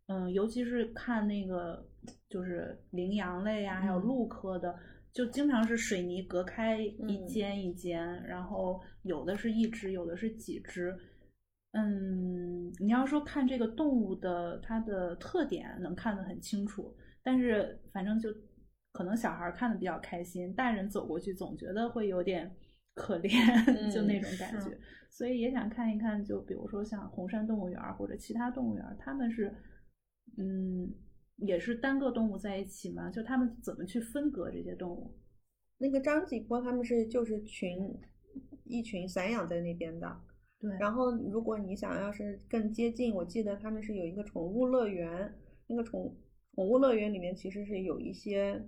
[0.09, 1.87] 儿，嗯，尤其是看那个
[2.27, 4.77] 就是羚羊类呀、还有嗯鹿科的，
[5.13, 10.97] 就经常是水泥隔开一嗯间一间，然后有的是一只，有的是几只。
[11.73, 18.33] 嗯，你要说看这个动物的它的特点，能看得很清楚，但是反正就
[18.91, 22.51] 可能小孩儿看的比较开心，大人走过去总觉得会有点
[22.95, 24.75] 可怜，就那嗯种感觉。
[25.11, 29.53] 所以也想看一看，就比如说像红山动物园儿或者其他动物园儿，他们是，
[30.37, 30.93] 嗯，
[31.37, 33.09] 也是单个动物在一起嘛？
[33.09, 35.13] 就他们怎么去分隔这些动物？
[35.77, 37.97] 那个张继波他们是就是群
[38.65, 40.21] 一群散养在那边的，
[40.59, 45.33] 对，然后如果你想要是更接近，我记得他们是有一个宠物乐园，
[45.67, 46.15] 那个宠
[46.53, 48.61] 宠物乐园里面其实是有一些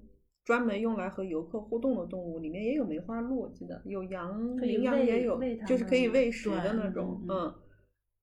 [0.45, 7.53] 专门用来和游客互动的动物，里面也有梅花鹿，我记得有羊、羚羊也有，就是可以喂食的那种，嗯，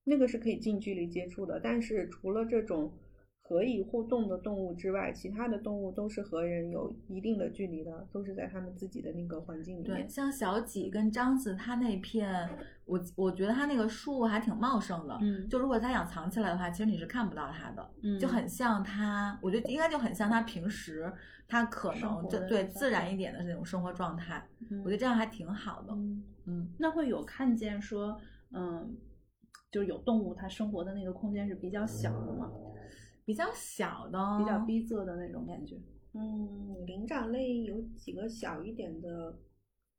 [0.03, 1.59] 那个是可以近距离接触的。
[1.59, 2.91] 但是除了这种
[3.49, 10.07] 可以互动的动物之外，其他的动物都是和人有一定的距离的，都是在他们自己的那个环境里对，面。
[10.07, 12.47] 像小几跟张子他那片，
[12.85, 15.17] 我我觉得他那个树还挺茂盛的。
[15.19, 21.11] 嗯就如果他想藏起来的话，其实你是看不到他的，嗯就很像他，我觉得应该就很像他平时
[21.47, 24.47] 他可能就对自然一点的那种生活状态。
[24.69, 25.93] 嗯我觉得这样还挺好的。
[25.93, 28.15] 嗯，嗯，那会有看见说，
[28.51, 28.95] 嗯，
[29.71, 32.51] 就是有动物它生活的那个空间是比较小的吗？
[33.29, 35.75] 比较小的，比较逼仄的那种感觉。
[36.15, 39.37] 嗯，灵长类有几个小一点的，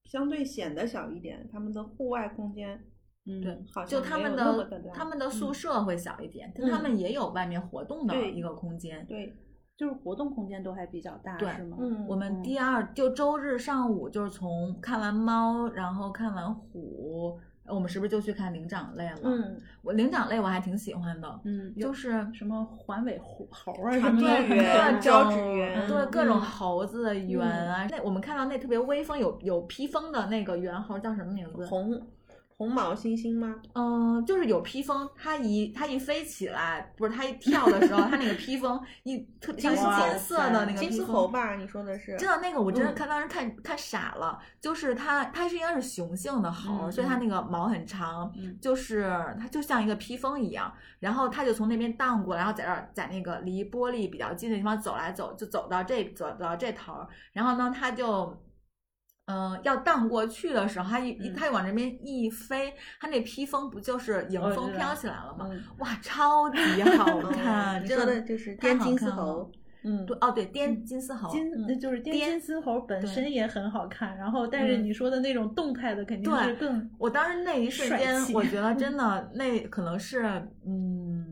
[0.07, 2.77] 相对显得小一点，他们的户外空间，
[3.27, 9.07] 嗯，对，好就他们的他们的宿嗯舍会小一点，但他嗯们也有外面活动的一个空间。
[9.07, 9.33] 对，
[9.77, 11.77] 就是活动空间都还比较大，是吗？
[11.79, 17.39] 嗯我们嗯第二就周日上午就是从看完猫，然后看完虎，
[17.71, 27.87] 我们是不是就去看灵长类了？，嗯，我灵长类我还挺喜欢的，嗯，就是什么环尾猴猴啊什么的，猿、各招种指猿，对各种嗯猴子猿啊。
[27.91, 31.67] 那我们看到那特别威风有有披风的那个猿猴叫什么名字？
[31.67, 32.01] 红
[32.61, 33.57] 红毛猩猩吗？
[33.73, 41.55] 嗯，就是有披风，它一它一飞起来，不是它一跳的时候，它那个披风一特像是金色的那个金丝披风猴吧？
[41.55, 42.15] 你说的是？
[42.19, 58.39] 真的那个我真的嗯看当时看看傻了，就是它它是应该是雄性的猴所以它那个毛很长，嗯就是它就像一个披风一样，然后它就从那边荡过来，然后在这儿在那个离玻璃比较近的地方走来走，就走到这走到这头儿，然后呢它就。
[59.31, 65.49] 嗯，要荡过去的时候，它一它往这边一飞，它那披风不就是迎风飘起来了吗？
[65.51, 66.59] 嗯，哇，超级
[66.99, 67.83] 好哦看！
[67.83, 69.51] 你真说的就是太滇金丝猴。
[69.83, 80.23] 嗯，对哦，对，滇金丝猴，金嗯就是滇滇金丝猴本身也很好看，然后但是嗯你说的那种动态的肯定是对更我当时那一瞬间，我觉得真的那可能是，
[80.67, 81.25] 嗯，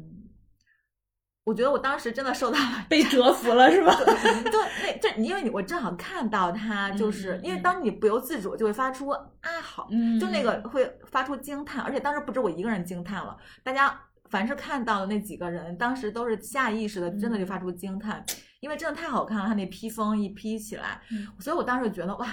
[1.48, 3.96] 我觉得我当时真的受到了 被折服了，是吧？
[4.04, 9.26] 对，那这因为你我正好看到他，就是、因为当你不由自主就会发出啊
[9.62, 13.34] 好，嗯就那个会发出惊叹，而且当时不止我一个人惊叹了，
[13.64, 18.22] 大家凡是看到的那几个人，当时都是下意识的，真的就发出惊叹，
[18.60, 22.28] 因为真的太好看了，他那披风一披起来，嗯所以我当时就觉得哇，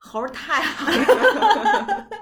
[0.00, 2.08] 猴儿太好看了。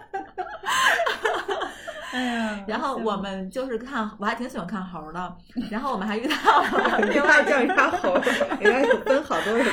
[2.17, 5.37] 哎呀，然后我们就是看，我还挺喜欢看猴儿的。
[5.71, 8.15] 然后我们还遇到了另另外外叫人家猴，
[8.61, 9.65] 人家有分好多的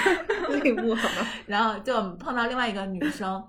[0.59, 1.27] 类目好吗？
[1.47, 3.41] 然后就碰到另外一个女生。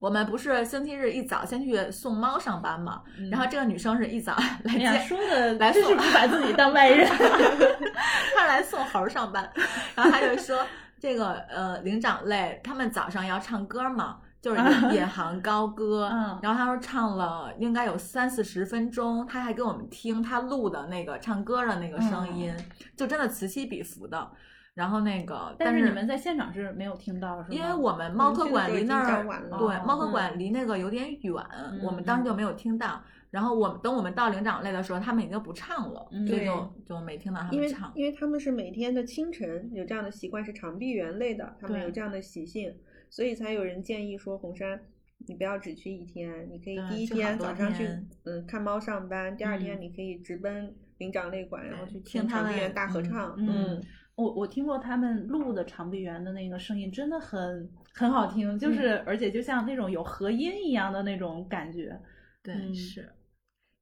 [0.00, 3.02] 我们不是星期日一早先去送猫上班嘛？
[3.18, 7.04] 嗯然后这个女生是一早来接，哎，说的来送真是不把自己当外人。
[8.36, 9.50] 她来送猴儿上班，
[9.96, 10.64] 然后她就说
[11.00, 14.18] 这个呃灵长类他们早上要唱歌嘛，
[14.54, 22.54] 就是引引吭高歌，嗯然后他说唱了应该有三四十分钟，他还给我们听他录的那个唱歌的那个声音，
[22.96, 24.30] 就真的此起彼伏的。
[24.74, 27.46] 然后那个，但但是你们在现场是没有听到，是吗？
[27.50, 29.24] 因为我们猫科馆离那儿
[29.58, 31.34] 对哦猫科馆离那个有点远，
[31.82, 33.02] 我们当时就没有听到。
[33.30, 37.92] 然后我们等我们到灵长类的时候，他们已经不唱了，嗯所以就就没听到他们唱。
[37.94, 42.72] 因为他们是每天的清晨有这样的习惯，是长臂猿类的，他们有这样的习性，
[43.10, 44.80] 所以才有人建议说红山。
[45.26, 47.84] 你不要只去一天，你可以第一天早上去，
[48.22, 53.82] 嗯，看猫上班，第二天嗯你可以直奔灵长类馆，然后去听长臂猿大合嗯唱，嗯
[54.14, 62.00] 我我听过他们录的长臂猿的那个声音，真的很很好听，就是、而且就像那种有和音一样的那种感觉。
[62.40, 63.12] 对，嗯是。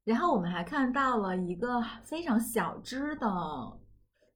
[0.05, 3.27] 然后我们还看到了一个非常小只的，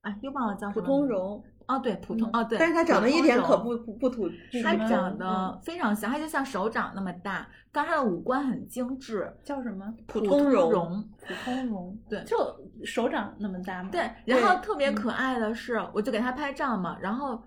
[0.02, 4.30] 哎，又忘了叫什么名字通绒，哦，对，普通、嗯哦，对，但是它长得一点可不不不土，
[4.64, 9.94] 它长得嗯非常小，它就像手掌那么大，但是它的五官很精致，叫什么？
[10.08, 11.10] 普通通绒绒。
[11.20, 12.38] 普通绒，对就
[12.84, 13.90] 手掌那么大吗？
[13.92, 17.42] 对，然后特别可爱的是，我就给它拍照嘛，然后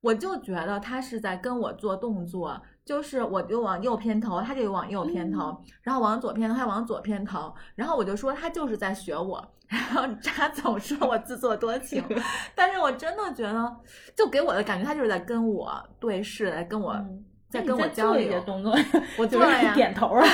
[0.00, 12.02] 我就觉得它是在跟我做动作，就是我就往右偏头，他就往右偏头，嗯然后往左偏头，他往左偏头，然后我就说他就是在学我， 然后扎总说我自作多情，
[12.54, 13.76] 但是我真的觉得，
[14.16, 16.92] 就给我的感觉，他就是在跟我对视，在跟我。
[16.92, 18.74] 嗯在跟我交流些动作，
[19.18, 20.24] 我就做了呀是 点头啊。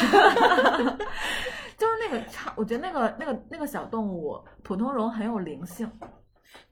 [1.76, 5.90] 就是那个差，我觉得那个那个那个小动物普通绒很有灵性，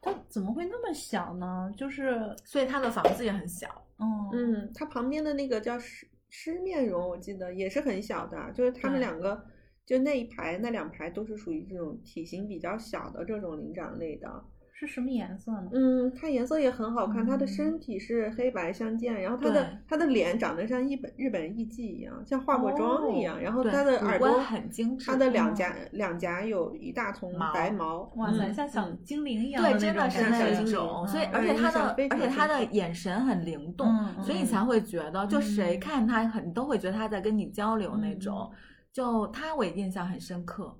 [0.00, 1.72] 它怎么会那么小呢？
[1.76, 3.68] 就是所以它的房子也很小。
[3.98, 9.44] 嗯嗯，它旁边的那个叫狮狮面容，我记得也是很小的，就是他们两个，
[9.84, 14.44] 就那一排那两排都是属于这种体型比较小的这种灵长类的。
[14.78, 15.70] 是什么颜色呢？
[15.72, 17.48] 嗯，它颜色也很好看，它的嗯。
[17.48, 19.78] 身体是黑白相间，然后它的对。
[19.88, 25.54] 它的脸长得像日本日本艺妓一样，像化过妆一样，哦然后对它的耳朵很精致它的两嗯。
[25.54, 35.80] 颊两颊有一大丛白毛，哇塞，嗯像小嗯精灵一样对，的真的是那种感觉小精灵所以嗯而且它的而且它的眼神很灵动，嗯所以你嗯才会觉得，就谁嗯。
[35.80, 38.20] 看它很，你都会觉得它在跟你交流那嗯。
[38.20, 38.50] 种。
[38.92, 40.74] 就它我印象很深刻，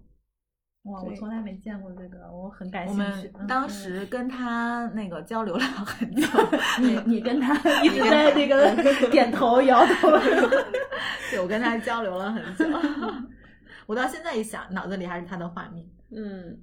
[0.87, 3.33] 哇，我从来没见过这个，我很感兴趣们。
[3.39, 6.27] 嗯当时跟他那个交流了很久，
[6.81, 10.11] 你你跟他 一直在他那个点头摇头。
[11.31, 12.65] 对我跟他交流了很久，
[13.87, 15.85] 我到现在一想，脑子里还是他的画面。
[16.11, 16.57] 嗯，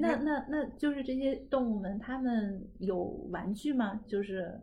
[0.00, 4.00] 那那那就是这些动物们，他们有玩具吗？
[4.08, 4.60] 就是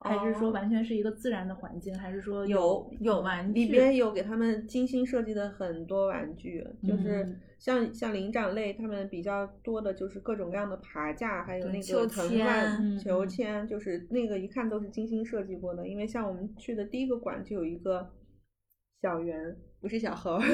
[0.00, 15.88] 还是说哦完全是一个自然的环境，还是说有有玩具里边有给他们精心设计的很多玩具，就是嗯像像灵长类，他们比较多的就是各种各样的爬架，还有那个藤千蔓、球签嗯，就是那个一看都是精心设计过的。
[15.88, 18.10] 因为像我们去的第一个馆就有一个
[19.00, 20.38] 小圆，不是小猴，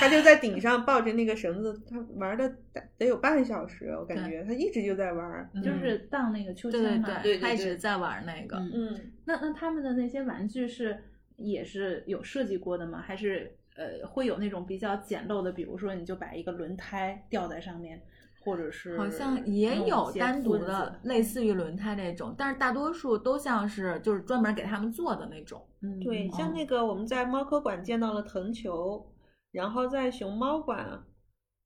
[0.00, 5.50] 他就在顶上抱着那个绳子，他玩的得得有半小时，我感觉他一直就在玩。
[5.62, 7.20] 就是荡那个秋千嘛。
[7.22, 8.56] 对对对他一直在玩那个。
[8.56, 10.98] 嗯嗯，那那他们的那些玩具是
[11.36, 13.00] 也是有设计过的吗？
[13.00, 18.00] 还是呃会有那种比较简陋的，比如说你就把一个轮胎吊在上面，
[18.44, 25.64] 或者是好像也有单独的类似于轮胎那种，但是大多数都像是就是专门给他们做的那种。
[25.80, 29.04] 嗯对，嗯像那个我们在猫科馆见到了藤球，
[29.52, 31.04] 然后在熊猫馆，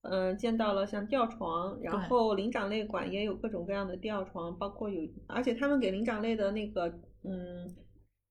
[0.03, 6.87] 嗯、见到了像吊床，然后灵长类馆也有各种各样的吊床，包括有，而且他们给灵长类的那个
[7.25, 7.75] 嗯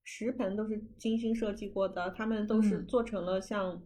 [0.04, 3.82] 食盆都是精心设计过的，他们都是嗯做成了像。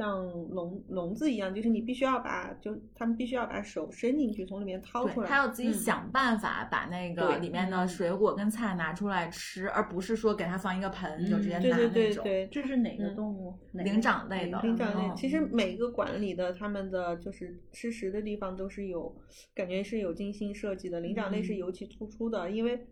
[0.00, 5.28] 像笼笼子一样，就是你必须要把，就他们必须要把手伸进去，从里面掏出来。
[5.28, 12.24] 他要自己嗯想办法把那个对里面的嗯水果跟菜拿出来吃，而不是说给他放一个盆就直接嗯拿对对那种。
[12.24, 13.54] 对对，这是哪个嗯动物？
[13.72, 19.14] 灵长类的灵长类嗯，其实每个馆里的他们的就是吃食的地方都是有，
[19.54, 21.00] 感觉是有精心设计的。
[21.00, 22.86] 灵长类是嗯尤其突出的，因为，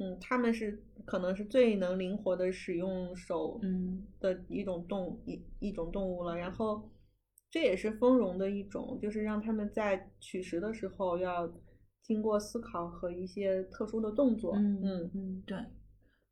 [0.00, 6.36] 嗯，他们是可能是最能灵活的使用手嗯的一种动一一种动物了。
[6.36, 6.90] 然后，
[7.50, 11.52] 这也是丰容的一种，就是让他们在取食的时候要
[12.02, 14.56] 经过思考和一些特殊的动作。
[14.56, 15.58] 嗯嗯嗯对。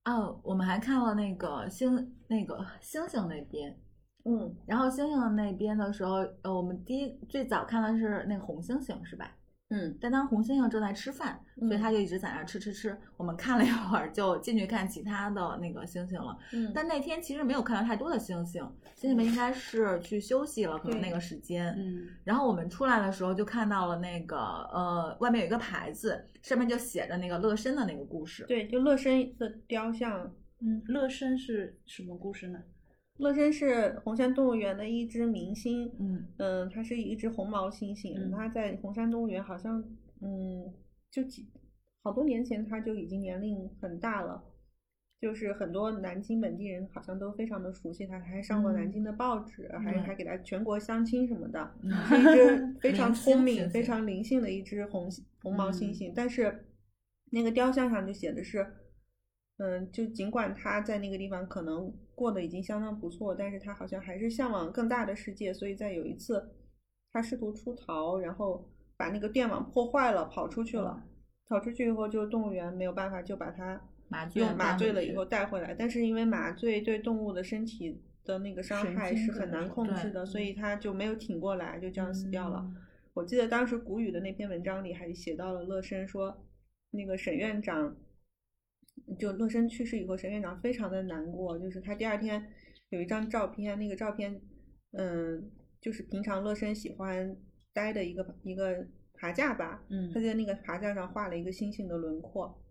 [0.04, 3.78] 哦，我们还看了那个星那个星星那边，
[4.24, 9.36] 嗯，然后星星那边的时候，呃，我们第一最早看的是那个红猩猩是吧？
[9.70, 12.96] 嗯，但当时红猩猩正在吃饭，所以嗯他就一直在那儿吃吃吃。
[13.18, 16.36] 我们看了一会儿，就进去看其他的那个猩猩了。
[16.52, 18.66] 嗯但那天其实没有看到太多的猩猩，
[18.96, 21.74] 猩猩们应该是去休息了，可能那个时间。
[21.76, 24.38] 嗯然后我们出来的时候就看到了那个
[24.72, 28.44] 呃，外面有一个牌子，上面就写着那个乐申的那个故事。
[28.46, 32.58] 对，就乐申的雕像嗯，乐申是什么故事呢？
[33.18, 36.24] 乐参是红山动物园的一只明星，嗯。
[36.38, 38.30] 嗯，它是一只红毛猩猩，嗯。
[38.30, 39.82] 它在红山动物园好像，
[40.20, 40.72] 嗯，
[41.10, 41.46] 就几
[42.02, 44.42] 好多年前它就已经年龄很大了，
[45.20, 55.10] 就是很多南京本地人好像都非常的熟悉它，还上过南嗯京的报纸，还还给它全国相亲什么的， 嗯是一只 非常聪明、非常灵性的一只红
[55.42, 55.92] 红毛猩嗯。
[55.92, 56.66] 猩，但是
[57.30, 58.64] 那个雕像上就写的是。
[59.58, 66.50] 嗯，就尽管他在那个地方可能过得已经相当不错，但是他好像还是向往更大的世界，所以在有一次，
[67.12, 71.04] 他试图出逃，然后把那个电网破坏了，跑出去了。
[71.48, 75.74] 跑出去以后，就动物园没有办法，就把它麻醉用麻醉了以后带回来。
[75.74, 82.60] 但是因为麻醉对动物的身体的那个伤害是是很难控制的，所以他就没有挺过来，就这样死掉了。
[82.64, 82.76] 嗯
[83.14, 86.38] 我记得当时谷雨的那篇文章里还写到了乐生说，
[86.92, 87.96] 那个沈院长，
[89.16, 92.44] 就乐生去世以后，沈院长非常的难过，就是他第二天
[92.90, 94.40] 有一张照片，那个照片，
[94.92, 95.50] 嗯，
[95.80, 97.36] 就是平常乐生喜欢
[97.72, 100.10] 待的一个一个爬架吧，嗯。
[100.12, 102.62] 他在那个爬架上画了一个星星的轮廓，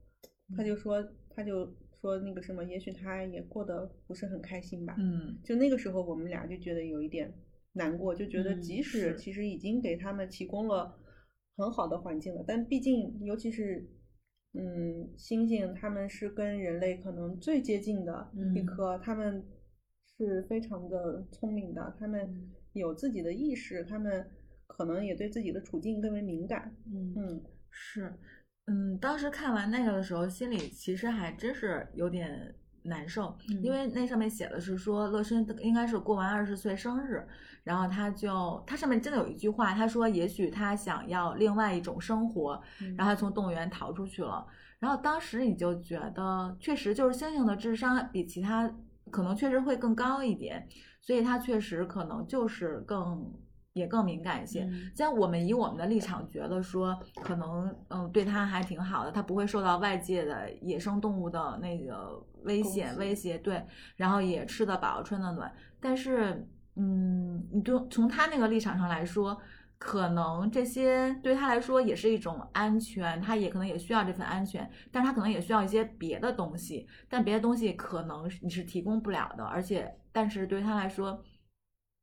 [0.55, 1.65] 他就说他就
[2.01, 5.39] 说那个什么，也许他也过得不是很开心吧，嗯。
[5.43, 7.33] 就那个时候，我们俩就觉得有一点
[7.73, 10.99] 难过，就觉得嗯即使其实已经给他们提供了
[11.57, 13.89] 很好的环境了，但毕竟，尤其是
[14.57, 18.65] 嗯，猩猩他们是跟人类可能最接近的一嗯。
[18.65, 19.43] 科，他们
[20.17, 22.51] 是非常的聪明的，他们嗯。
[22.73, 24.27] 有自己的意识，他们
[24.65, 26.75] 可能也对自己的处境更为敏感。
[26.91, 27.43] 嗯嗯。
[27.69, 28.11] 是，
[28.65, 32.55] 嗯，当时看完那个的时候，心里其实还真是有点
[32.87, 37.25] 难受，因嗯为那上面写的是说乐申应该是过完二十岁生日，
[37.63, 44.45] 然后他就他上面真的有一句话，他说也许他想要另外一种生活，嗯然后他从动物园逃出去了。
[44.79, 48.71] 然后当时你就觉得，确实就是猩猩的智商比其他
[49.09, 50.67] 可能确实会更高一点，
[51.01, 53.33] 所以他确实可能就是更
[53.73, 54.63] 也更敏感一些。
[54.65, 63.63] 嗯像我们以我们的立场觉得说，可能嗯对它还挺好的，它不会受到外界的野生动物的那个危险威胁，对，
[63.95, 65.53] 然后也吃得饱穿得暖。
[65.79, 69.39] 但是嗯，你就从他那个立场上来说，
[69.77, 81.23] 可能这些对他来说也是一种安全，他也可能也需要这份安全，但是他可能也需要一些别的东西，但别的东西可能你是提供不了的，而且但是对他来说。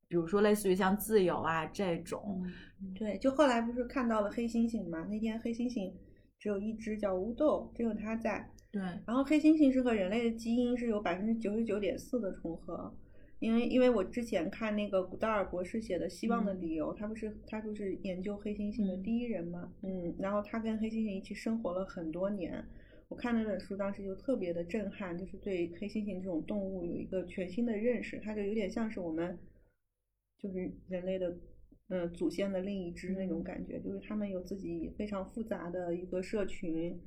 [0.06, 2.40] 比如说，类似于像自由啊这种，
[2.80, 5.04] 嗯对，就后来不是看到了黑猩猩嘛？
[5.10, 5.92] 那天黑猩猩
[6.38, 8.48] 只有一只叫乌豆，只有它在。
[8.74, 12.92] 对，然后黑猩猩是和人类的基因是有百分之九十九点四的重合，
[13.38, 19.02] 因为因为我之前看那个古道尔博士写的《希望的理由》，他不是他不是研究黑猩猩的嗯。
[19.04, 22.64] 第一人嘛，嗯，然后他跟黑猩猩一起生活了很多年。
[23.08, 29.38] 我看那本书，当时就特别的震撼，就是对黑猩猩这种动物有一个全新的认识，它就有点像是我们
[30.36, 31.38] 就是人类的
[31.90, 36.98] 嗯祖先的另一支那种感觉，就是他们有自己非常复杂的一个社群，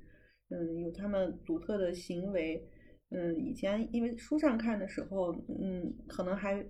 [0.50, 2.68] 嗯，有他们独特的行为，
[3.10, 6.66] 嗯，以前因为书上看的时候，嗯，可能还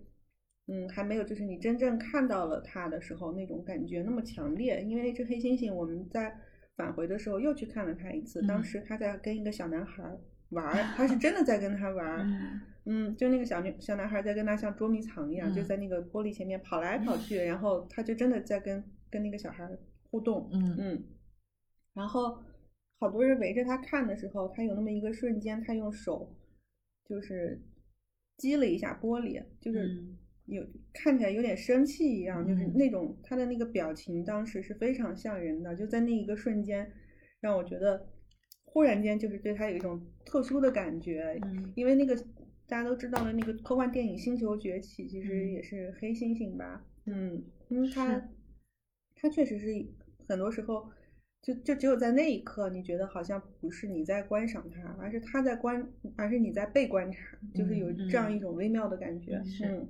[0.67, 6.35] 嗯还没有就是你真正看到了它的时候那种感觉那么强烈，因为那只黑猩猩我们在
[6.75, 10.19] 返回的时候又去看了它一次，当嗯时它在跟一个小男孩儿
[10.49, 12.23] 玩儿，它是真的在跟他玩儿。
[12.23, 19.69] 嗯嗯，就那个小女小男孩在跟他像捉迷藏一样，就嗯在那个玻璃前面跑来跑去，然后他就真的在跟跟那个小孩
[20.09, 20.49] 互动。
[20.53, 21.03] 嗯嗯，
[21.93, 22.41] 然后
[22.99, 26.35] 好多人围着他看的时候，他有那么一个瞬间，他用手
[27.05, 27.61] 就是
[28.37, 30.17] 击了一下玻璃，就是嗯。
[30.47, 32.73] 有看起来有点生气一样，就是嗯。
[32.73, 36.89] 那种他的那个表情，当时是非常吓人的，就在那一个瞬间，
[37.41, 38.07] 让我觉得
[38.63, 41.73] 忽然间就是对他有一种特殊的感觉，嗯。
[41.75, 42.15] 因为那个
[42.65, 45.51] 大家都知道的那个科幻电影《星球崛起》，其实嗯。
[45.51, 46.85] 也是黑猩猩吧？
[47.05, 48.23] 嗯，因为它是
[49.15, 49.67] 它确实是
[50.29, 50.89] 很多时候
[51.41, 59.41] 就就只有在那一刻，你觉得好像不是你在观赏它，而是它在观，而是你在被观察，就是有嗯这样一种微妙的感觉。
[59.45, 59.89] 是嗯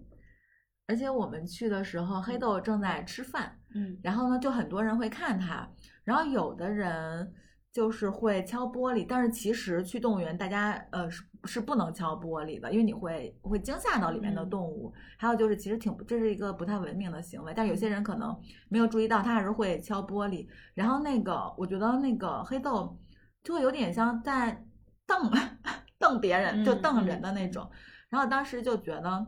[0.90, 5.70] 而且我们去的时候，黑豆正在吃饭，嗯然后呢，就很多人会看他，
[6.06, 7.34] 然后有的人
[7.78, 14.92] 就是会敲玻璃，但是其实去动物园，大家呃是是不能敲玻璃的，因为你会会惊吓到里面的嗯动物。
[15.16, 18.36] 还有就是，其实挺这是一个不太文明的行为，但有些人可能
[18.68, 20.48] 没有注意到，他还是会敲玻璃。
[20.74, 22.98] 然后那个，我觉得那个黑豆
[23.44, 24.66] 就会有点像在
[25.06, 25.32] 瞪
[26.00, 27.70] 瞪别人，就嗯瞪人嗯的那种。
[28.10, 29.24] 然后当时就觉得，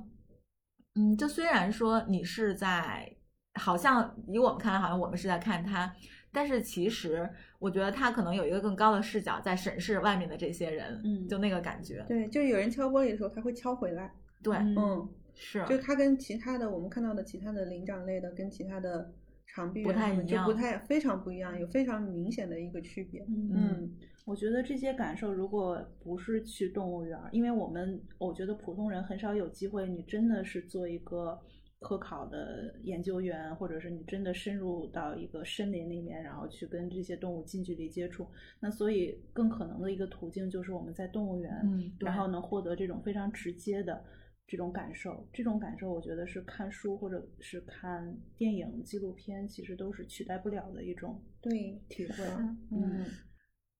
[0.95, 3.15] 嗯，就虽然说你是在，
[3.59, 5.93] 好像以我们看来，好像我们是在看他，
[6.31, 14.13] 但是其实我觉得他可能有一个更高的视角在审视外面的这些人，嗯就那个感觉，对，就是有人敲玻璃的时候，他会敲回来。
[14.41, 19.11] 对，嗯嗯，是，就他跟其他的我们看到的其他的灵长类的，跟其他的
[19.45, 23.21] 长臂不猿它们太一样就不太非常不一样，有非常明显的一个区别。
[23.27, 23.91] 嗯嗯
[24.25, 31.39] 我觉得这些感受，如果不是去动物园儿，因为我们我觉得普通人很少有机会，你真的是做一个
[31.79, 38.27] 科考的研究员，或者是你真的深入到一个森林里面，然后去跟这些动物近距离接触。
[38.59, 44.03] 那所以更可能的一个途径就是我们在动物园，嗯然后能获得这种非常直接的
[44.45, 45.25] 这种感受。
[45.31, 52.25] 这种感受，我觉得是看书或者是看电影、纪录片，其实都是取代不了的一种对，体会。
[52.71, 53.05] 嗯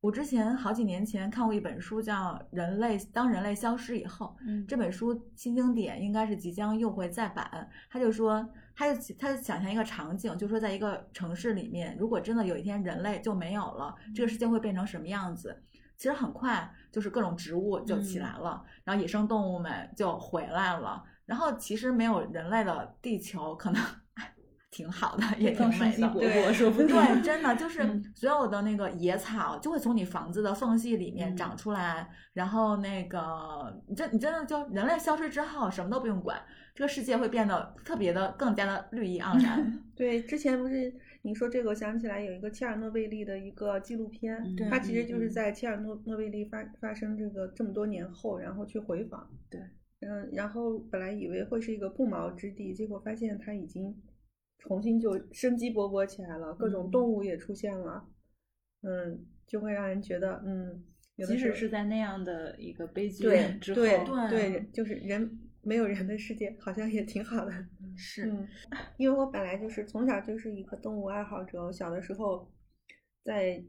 [0.02, 4.34] 我之前好几年前看过一本书，叫《人类当人类消失以后》。
[4.47, 7.70] 嗯这本书新经典应该是即将又会再版。
[7.89, 15.62] 他就说，他就他就想象一个场景，就说在一个城市里面，如果真的有一天人类就没有了，这个世界会变成什么样子？
[15.97, 23.84] 其实很快就是各种植物就起来了，然后野生动物们就回来了，然后其实没有人类的地球可能
[24.72, 26.07] 挺好的，也挺美的。
[26.13, 26.84] 对勃，说不。
[26.84, 33.20] 对，真的就 是嗯所有的那个野草就会从你房子的缝隙里面嗯长出来，然后那个
[33.88, 36.39] 你真你真的就人类消失之后什么都不用管，
[36.76, 39.82] 这个世界会变得特别的更加的绿意盎 然。
[39.95, 40.93] 对，之前不是
[41.24, 49.28] 你说这个，我想起来有一个切尔诺贝利的一个纪录片，嗯它其实就是嗯在切尔诺诺贝利发发生这个这么多年后，然后去回访。
[49.49, 49.59] 对，
[50.01, 53.93] 嗯，然后本来以为会是一个不毛之地，结果发现它已经
[54.60, 58.07] 重新就生机勃勃起来了，各种动物也出现了，
[58.84, 60.84] 嗯，就会让人觉得，嗯，
[61.26, 67.51] 即使是在那样的一个悲剧对之后，对对对，就是人没有人的世界好像也挺好的。
[67.97, 68.47] 是，嗯，
[68.97, 72.49] 因为我本来就是从小就是一个动物爱好者，我小的时候
[73.24, 73.64] 在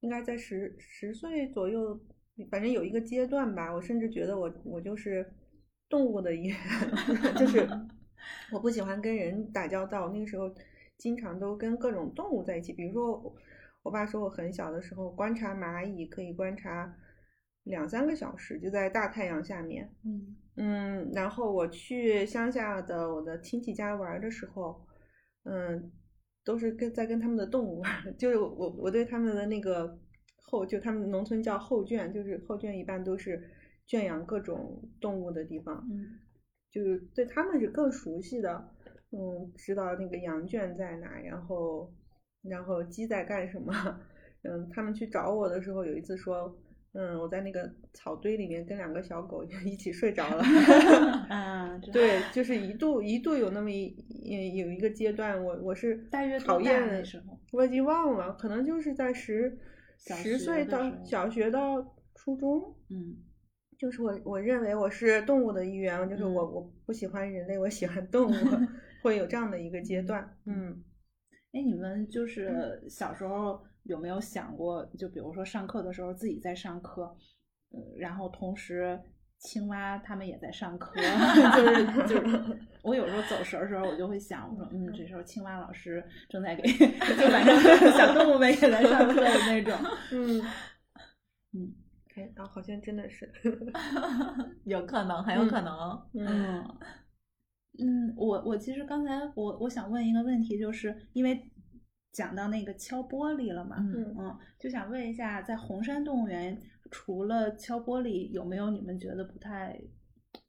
[0.00, 2.00] 应该在十十岁左右，
[2.50, 5.28] 反正有一个阶段吧，我甚至觉得我我就是
[5.88, 6.56] 动物的一员，
[7.38, 7.68] 就是
[8.52, 10.52] 我不喜欢跟人打交道，那个时候
[10.98, 13.34] 经常都跟各种动物在一起，比如说我
[13.82, 16.94] 我爸说我很小的时候观察蚂蚁可以观察
[17.64, 20.36] 两三个小时，就在大太阳下面，嗯。
[20.58, 24.86] 嗯，然后我去乡下的我的亲戚家玩的时候，
[25.44, 25.92] 嗯，
[26.42, 29.98] 都是跟在跟他们的动物玩，就是我我对他们的那个
[30.40, 33.50] 后，就他们农村叫后圈，就是后圈一般都是
[33.86, 36.18] 圈养各种动物的地方，嗯
[36.76, 38.68] 就是对他们是更熟悉的，
[39.12, 41.90] 嗯，知道那个羊圈在哪，然后
[42.42, 43.72] 然后鸡在干什么，
[44.44, 46.54] 嗯，他们去找我的时候，有一次说。
[46.98, 50.42] 嗯，我在那个草堆里面跟两个小狗 一起睡着了。
[51.28, 53.94] 啊，对，就是一度一度有那么一
[54.56, 56.08] 有一个阶段，我我是
[56.46, 59.58] 讨厌时候我已经忘了，可能就是在十
[59.98, 63.14] 十岁到小学到初中，嗯
[63.78, 68.34] 就是我我认为我是动物的一员，就是我嗯我不喜欢人类，我喜欢动物，
[69.02, 70.26] 会有这样的一个阶段。
[70.46, 70.82] 嗯，
[71.52, 77.02] 哎，你们就是小时候有没有想过，就比如说上课的时候自己在上课，
[77.70, 78.98] 呃，然后同时
[79.38, 80.98] 青蛙它们也在上课，
[81.56, 87.60] 就是就是 我有时候走神儿的时候，我就会想，我说嗯，这时候青蛙老师正在给，就反正
[87.92, 89.74] 小动物们也在上课的那种。
[90.12, 90.42] 嗯
[91.52, 91.74] 嗯，
[92.16, 93.30] 哎，啊，好像真的是，
[94.64, 95.74] 有可能，很有可能。
[96.14, 96.64] 嗯
[97.78, 101.50] 嗯，我我其实刚才我我想问一个问题，就是因为
[102.12, 106.58] 讲到那个敲玻璃了嘛，嗯嗯，就想问一下，在红山动物园
[106.90, 109.78] 除了敲玻璃，有没有你们觉得不太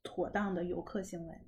[0.02, 1.38] 妥当的游客行为？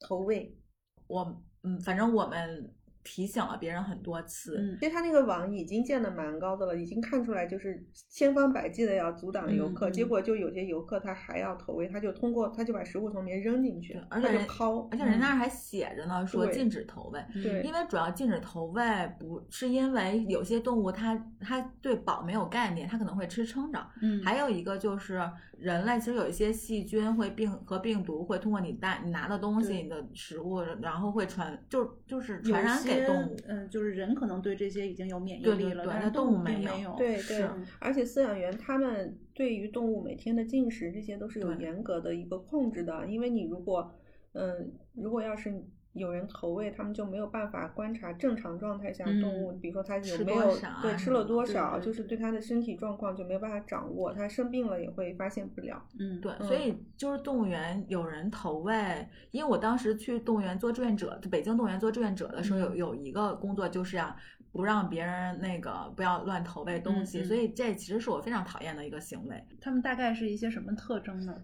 [0.00, 0.58] 投喂。
[1.06, 4.58] 我嗯，反正我们提醒了别人很多次。
[4.58, 17.20] 嗯其实他那个网已经建的蛮高的了，已经看出来就是千方百计的要阻挡游客，结果就有些游客他还要投喂，他就通过他就把食物从里面扔进去对，而且抛，而且人那儿还写着呢，说禁止投喂。
[17.42, 18.82] 对因为主要禁止投喂，
[19.18, 23.78] 不是因为有些动物它它对饱没有概念，它可能会吃撑着。
[24.00, 25.20] 嗯还有一个就是
[25.58, 33.36] 人类其实有一些细菌会病和病毒会通过你带你拿的东西、你的食物，然后会传就就是传染给些动物。
[33.46, 36.94] 嗯，就是人可能对这些已经有免疫力了，但是动物没有并没有。
[36.96, 37.44] 对对，
[37.78, 43.94] 而且饲养员他们对于动物每天的进食这些都是有严格的一个控制的，因为你如果，
[44.32, 45.52] 嗯，如果要是
[45.94, 55.86] 有人投喂，他们就没有办法观察正常状态下动物，嗯比如说它有没有对吃了多少，对就是对它的身体状况就没有办法掌握，它生病了也会发现不了。
[55.98, 64.16] 嗯，对，嗯所以就是动物园有人投喂，因为我当时去动物园做志愿者，北京动物园做志愿者的时候，有嗯有一个工作就是啊
[64.50, 69.42] 不让别人那个不要乱投喂东西，所以这其实是我非常讨厌的一个行为。
[69.60, 71.34] 他们大概是一些什么特征呢？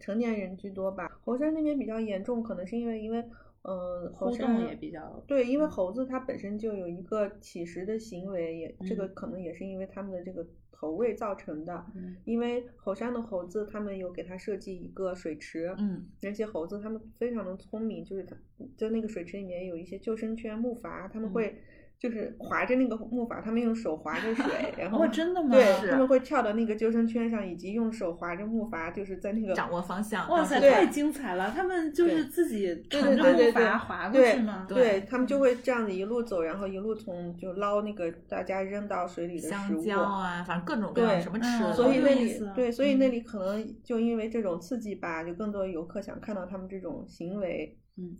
[0.00, 3.24] 成年人居多吧，猴山那边比较严重，可能是因为因为
[3.68, 5.70] 呃猴互山动也比较对，因为嗯。
[5.70, 9.14] 猴子它本身就有一个乞食的行为，也这个嗯。
[9.14, 11.84] 可能也是因为它们的这个投喂造成的。
[11.94, 12.16] 嗯。
[12.24, 18.34] 因为猴山的猴子，他们有给它设计一个水池，嗯，那些猴子它们非常的聪明，就是它
[18.76, 21.32] 在那个水池里面有一些救生圈、木筏，他们嗯。
[21.32, 21.54] 会
[21.98, 24.44] 就是划着那个木筏，他们用手划着水，
[24.78, 25.50] 然后哦，真的吗？
[25.50, 30.28] 对，他们会跳到那个救生圈上，以及用手划着木筏，就是在那个掌握方向。
[30.30, 31.50] 哇塞，太精彩了！
[31.50, 34.64] 他们就是自己对乘着木对对对筏划过去吗？
[34.68, 39.80] 对他们就会这样子一路走，然后一路从就捞那个大家扔到水里的食香物。
[39.82, 48.16] 蕉啊，反正各种各样什么吃嗯的，好有所以那里对，所以那嗯里可能就因为这种刺激吧，就更多游客想看到他们这种行为，嗯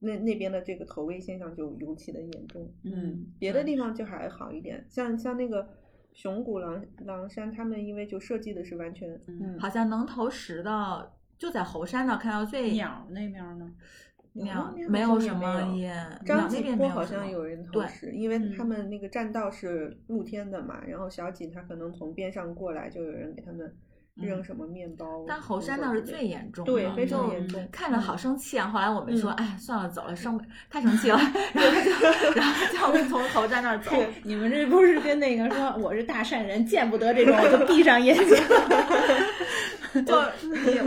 [0.00, 2.70] 那那边的这个投喂现象就尤其的严重。
[2.84, 5.68] 嗯别的地方就还好一点，像像那个
[6.12, 13.72] 熊谷狼狼山，他们因为就设计的是完全嗯好像能投食的就在猴山那看到最鸟那边呢？
[14.32, 15.92] 鸟没有什么也
[16.24, 23.74] 张鸟那吉坡好像有人投食，因为他嗯们那个栈道是露天的嘛，然后小几他可能从边上过来，就有人给他们
[24.16, 25.24] 扔嗯什么面包。
[25.26, 28.68] 但猴山倒是最严重的，对非常严重看着好生气啊！
[28.68, 31.18] 后来我们说，嗯哎，算了，走了，生太生气了，
[31.54, 31.90] 然后就
[32.34, 33.90] 然后就我们从猴山那儿走。
[33.92, 38.36] 哎，你们这不是跟那个说我是大善人，见不得这种，我就闭上眼睛。
[40.06, 40.14] 就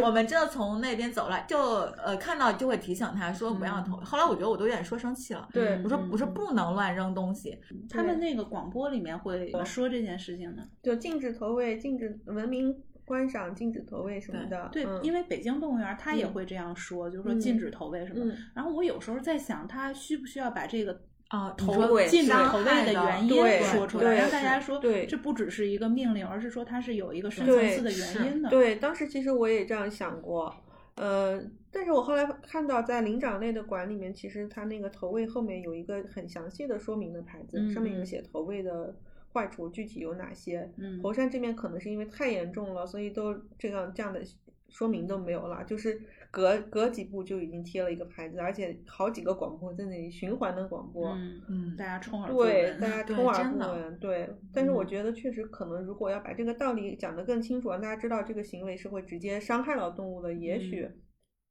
[0.02, 1.60] 我们真的从那边走来，就
[2.06, 3.98] 呃看到就会提醒他说不要投。
[3.98, 7.60] 后来我觉得我都有点说生气了，对我说我说不能乱扔东西。
[7.90, 12.74] 他们那个广播里面会说这件事情的，就禁止投喂，禁止文明
[13.06, 14.70] 观赏，禁止投喂什么的。
[14.72, 18.34] 对，因为北京动物园它也会这样说，就是说禁止投喂什么。
[18.54, 21.02] 然后我有时候在想，他需不需要把这个。
[21.30, 28.50] 啊，投禁止投喂的原因说出来，让大家说，对，这不只是一个命令，而是说它是有一个深层次的原因的。
[28.50, 30.54] 对，当时其实我也这样想过，
[30.94, 31.42] 呃，
[31.72, 38.96] 但是我后来看到在灵长类的馆里面，其实它那个投喂后面有一个很详细的说明的牌子，上面有写投喂的
[39.34, 40.72] 坏处具体有哪些。
[40.78, 44.22] 嗯，猴山这边可能是因为太严重了，所以都这样这样的
[44.70, 46.02] 说明都没有了，就是。
[46.34, 54.28] 隔隔几步就已经贴了一个牌子，而且好几个广播在那里循环的广播，嗯嗯，大家充耳不闻，对，大家充耳不闻，对。
[54.52, 60.90] 但是我觉得确实可能，如果要把这个道理讲得更清楚，让大家知道这个行为是会直接伤害到动物的，也许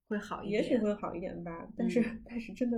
[0.09, 1.65] 会好一点，也许会好一点吧。
[1.77, 2.77] 但是但是真的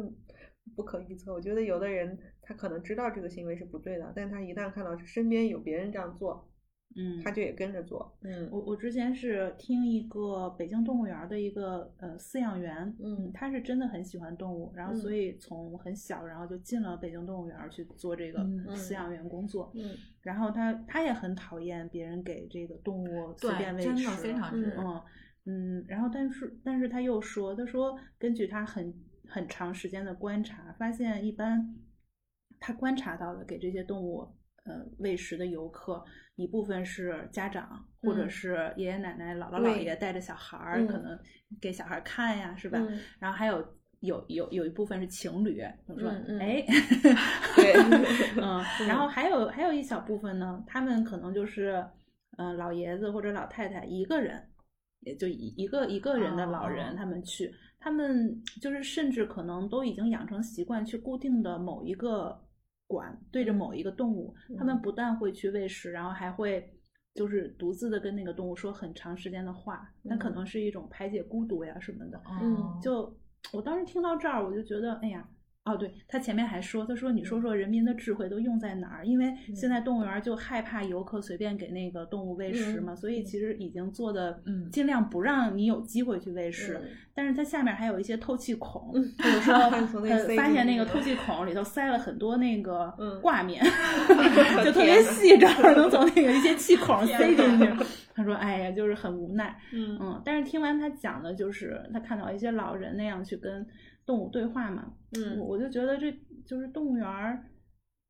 [0.76, 1.32] 不可预测。
[1.32, 6.48] 我觉得有的人他可能知道这个行为是不对的，但他一旦看到身边有别人这样做。
[6.96, 8.16] 嗯，他就也跟着做。
[8.22, 18.44] 嗯，我我之前是听一个北京动物园的一个呃饲养员，嗯，他是真的很喜欢动物，然后所以从很小，然后就进了北京动物园去做这个
[18.76, 19.72] 饲养员工作。
[19.74, 19.90] 嗯，
[20.22, 24.76] 然后他他也很讨厌别人给这个动物随便喂食，真的非常是。
[24.78, 25.02] 嗯
[25.46, 28.94] 嗯，然后但是但是他又说，他说根据他很
[29.26, 31.74] 很长时间的观察，发现一般
[32.64, 34.26] 他观察到的给这些动物。
[34.66, 36.02] 呃，喂食的游客
[36.36, 41.18] 一部分是家长，或者是爷爷奶奶、姥姥姥爷带着小孩儿，可能
[41.60, 42.78] 给小孩看呀，是吧？
[43.18, 43.62] 然后还有
[44.00, 46.08] 有有有一部分是情侣，我说
[46.40, 46.64] 哎，
[47.54, 47.74] 对，
[48.40, 51.86] 嗯，然后还有还有一小部分呢，他们可能就是
[52.38, 54.42] 嗯老爷子或者老太太一个人，
[55.00, 62.40] 也就一一个一个人的老人，他们去，他们就是甚至可能都已经养成习惯去固定的某一个。
[62.86, 66.72] 管对着某一个动物，他们不但会去喂食，然后还会
[67.14, 72.20] 就是独自的跟那个动物说很长时间的话，那可能是一种排解孤独呀什么的。
[72.40, 73.16] 嗯，就
[73.52, 75.28] 我当时听到这儿，我就觉得，哎呀。
[75.64, 79.06] 哦，对他前面还说，他说你说说人民的智慧都用在哪儿？
[79.06, 86.78] 因为现在动物园就害怕游客随便给那个动物喂食嘛，所以其实已经做的嗯，尽量不让你有机会去喂食。
[87.14, 89.54] 但是它下面还有一些透气孔，或者说
[90.36, 92.92] 发现那个透气孔里头塞了很多那个
[93.22, 93.64] 挂面，
[94.62, 97.84] 就特别细，正好能从那个一些气孔塞进去。
[98.14, 103.66] 他说：“哎呀，就是很无奈。”嗯嗯，但是听完他讲的，就是他看到一些老人那样去跟。
[104.06, 106.12] 动物对话嘛，嗯，我就觉得这
[106.46, 107.44] 就是动物园儿，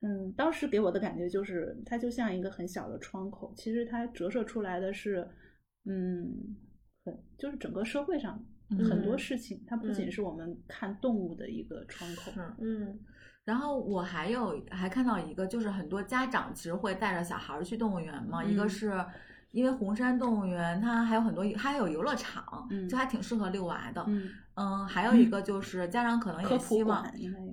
[0.00, 5.28] 嗯，当时给我的感觉就是它就像一个很小的窗口，其实它折射出来的是，
[5.84, 6.56] 嗯，
[7.04, 9.16] 很就是整个社会上很多。
[9.16, 12.98] 事情，它不仅是我们看动物的一个窗口，嗯，
[13.44, 18.92] 然后我还有还看到一个，就是很多家长其实会带着小孩去动物园嘛，一个是。
[19.54, 24.04] 因为红山动物园它还有很多，它还有游乐场，就还挺适合遛娃的。
[24.56, 27.02] 嗯，还有一个就是家长可能也希望，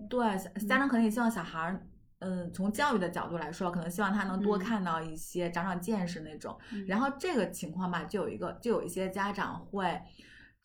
[0.10, 0.38] 对
[0.68, 1.80] 家长可能也希望小孩儿，
[2.20, 6.58] 嗯，从教育的角度来说，可能希望他能多看到一些，长长见识那种。
[6.88, 10.02] 然后这个情况吧，就有一个，就有一些家长会，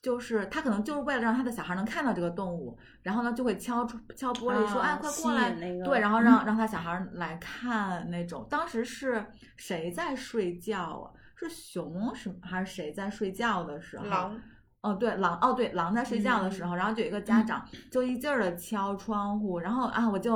[0.01, 5.51] 就是他可能就是为了让他的小孩能看到这个动物，然后呢就会敲敲玻璃说，哎，快过来，
[5.85, 8.47] 对，然后让让他小孩来看那种。
[8.49, 9.27] 当时是
[9.57, 11.13] 谁在睡觉啊？
[11.37, 14.07] 是熊什么还是谁在睡觉的时候？
[14.07, 14.41] 狼。
[14.83, 15.37] 哦，对，狼。
[15.41, 20.35] 哦，对，狼在睡觉的时候，然后就有一个家长就一劲儿的敲窗户，然后啊，我就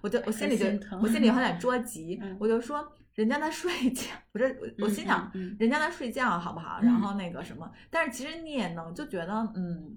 [0.00, 0.66] 我就我心里就
[1.00, 4.46] 我心里有点着急，我就说人家在睡觉，我这
[4.78, 5.28] 我心想
[5.58, 6.78] 人家在睡觉好不好？
[6.80, 9.96] 然后那个什么，但是其实你也能就觉得嗯，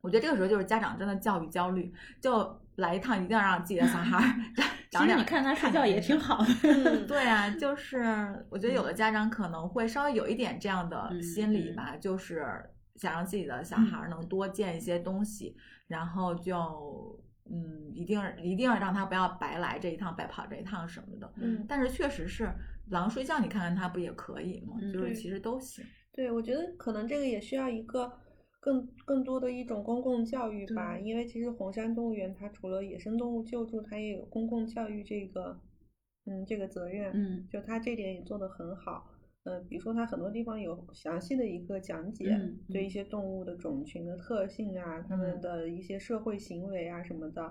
[0.00, 4.34] 我觉得这个时候就是家长真的教育焦虑，就来一趟一定要让自己的小孩。
[4.90, 6.46] 其实你看他睡觉也挺好的
[7.06, 8.02] 对啊，就是
[8.48, 12.42] 我觉得有的家长可能会稍微有一点这样的心理吧，就是
[12.96, 15.54] 想让自己的小孩能多见一些东西，
[15.86, 21.30] 然后就嗯，一定一定要让他不要白来这一趟，白跑这一趟什么的。
[21.36, 22.50] 嗯，但是确实是
[22.88, 24.76] 狼睡觉，你看看他不也可以吗？
[24.90, 25.84] 就是其实都行。
[26.12, 28.10] 对，我觉得可能这个也需要一个。
[28.68, 35.58] 更更多的一种公共教育吧，因为其实红山动物园它除了野生动物救助，它也有公共教育这个，
[36.26, 39.06] 嗯，这个责任，嗯，就它这点也做得很好，
[39.44, 42.38] 呃，比如说它很多地方有详细的一个讲解，
[42.70, 47.50] 对一些动物的种群的特性啊，它们的一些社会行为啊什么的，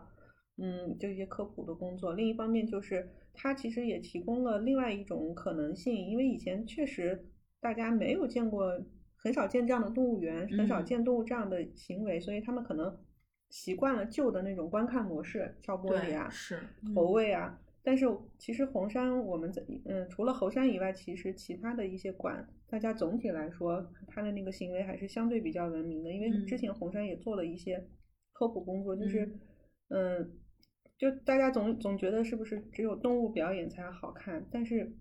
[0.58, 2.14] 嗯，就一些科普的工作。
[2.14, 7.26] 另一方面就是它其实也提供了另外一种可能性，因为以前确实。
[7.60, 8.80] 大家没有见过，
[9.28, 12.98] 很少见这样的动物园，很少嗯见动物这样的行为，所以他们可能
[13.50, 16.62] 习惯了旧的那种观看模式，敲玻璃啊，是，
[16.96, 17.60] 投喂啊。
[17.84, 18.06] 但是
[18.38, 26.12] 其实红山我们在嗯，除了猴山以外，其实其他的一些馆，大家总体来说，它的那个行为还是相对比较文明的。
[26.14, 27.86] 因为之嗯前红山也做了一些
[28.32, 29.26] 科普工作，就是
[29.90, 30.32] 嗯嗯，
[30.98, 34.94] 就大家总总觉得是不是只有动物表演才好看，但是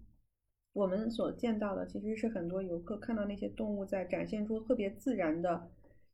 [0.77, 5.71] 我们所见到的其实是很多游客看到那些动物在展现出特别自然的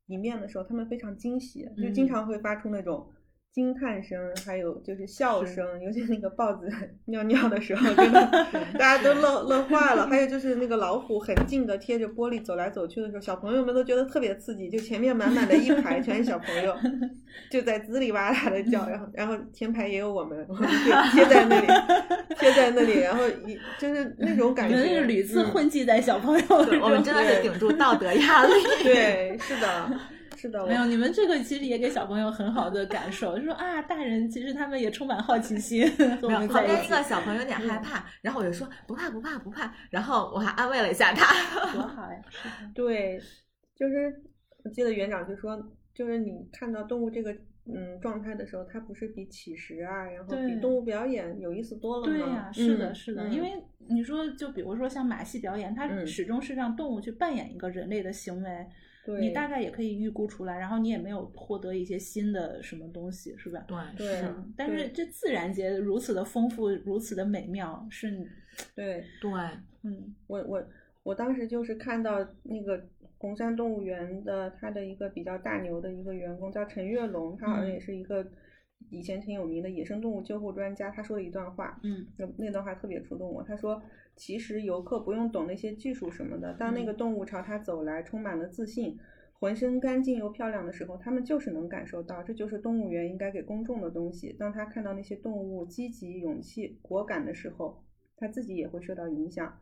[0.06, 3.04] 一面的时候，他们非常惊喜，就经嗯常会发出那种。
[3.53, 6.66] 惊叹声，还有就是笑声，尤其那个豹子
[7.07, 8.46] 尿尿的时候，真的
[8.78, 10.07] 大家都乐乐坏了。
[10.07, 16.74] 还有就是那个老虎很近的贴着玻璃走来走去的时候，小朋友们都觉得特别刺激，就前面满满的一排全是小朋友，
[17.53, 21.66] 就在滋里哇啦的叫，然后然后前排也有我们，我们就贴在那里，
[22.38, 28.53] 贴在那里，然后一就是那种感觉，是屡次嗯混迹在小朋友对我们真的是顶住道德压力。
[28.82, 30.00] 对，是的，
[30.43, 35.86] 是的，没有，你们这个其实也给小朋友很好的感受，就说啊，大人其实他们也充满好奇心，
[36.20, 41.72] 旁边一个，小朋友有点害嗯怕，然后我就说不怕不怕不怕，然后我还安慰了一下他。
[41.72, 42.20] 多好呀！
[42.74, 43.20] 对，
[43.76, 44.20] 就是
[44.64, 45.57] 我记得园长就说，
[45.95, 47.32] 就是你看到动物这个
[47.66, 52.12] 嗯状态的时候，它不是比乞食啊，然后比动物表演有意思多了吗？
[52.12, 53.53] 对呀、是的，嗯是的，嗯因为
[53.88, 58.66] 你说，就比如说像马戏表演，它嗯始终是让动物去扮演一个人类的行为，对
[59.20, 63.64] 你大概也可以预估出来，然后你也没有获得一些新的什么东西，是吧？
[63.66, 68.26] 对对是，嗯，但是这自然界如此的丰富，如此的美妙，是你，
[68.74, 69.05] 对。
[69.20, 69.30] 对，
[69.82, 70.14] 嗯。
[70.28, 70.64] 我我
[71.03, 72.80] 我当时就是看到那个
[73.18, 77.72] 红山动物园的它的一个比较大牛的一个员工叫陈跃龙，他好像嗯。
[77.72, 78.24] 也是一个
[78.90, 82.07] 以前挺有名的野生动物救护专家，他说了一段话，嗯。
[82.16, 83.42] 那那段话特别触动我。
[83.42, 83.82] 他说，
[84.14, 88.98] 其实游客不用懂那些技术什么的，当那个嗯动物朝他走来，充满了自信，
[89.32, 94.32] 浑身干净又漂亮的时候，他们就是能感受到，这就是动物园应该给公众的东西。
[94.38, 97.82] 当他看到那些动物积极、勇气、果敢的时候，
[98.16, 99.58] 他自己也会受到影响。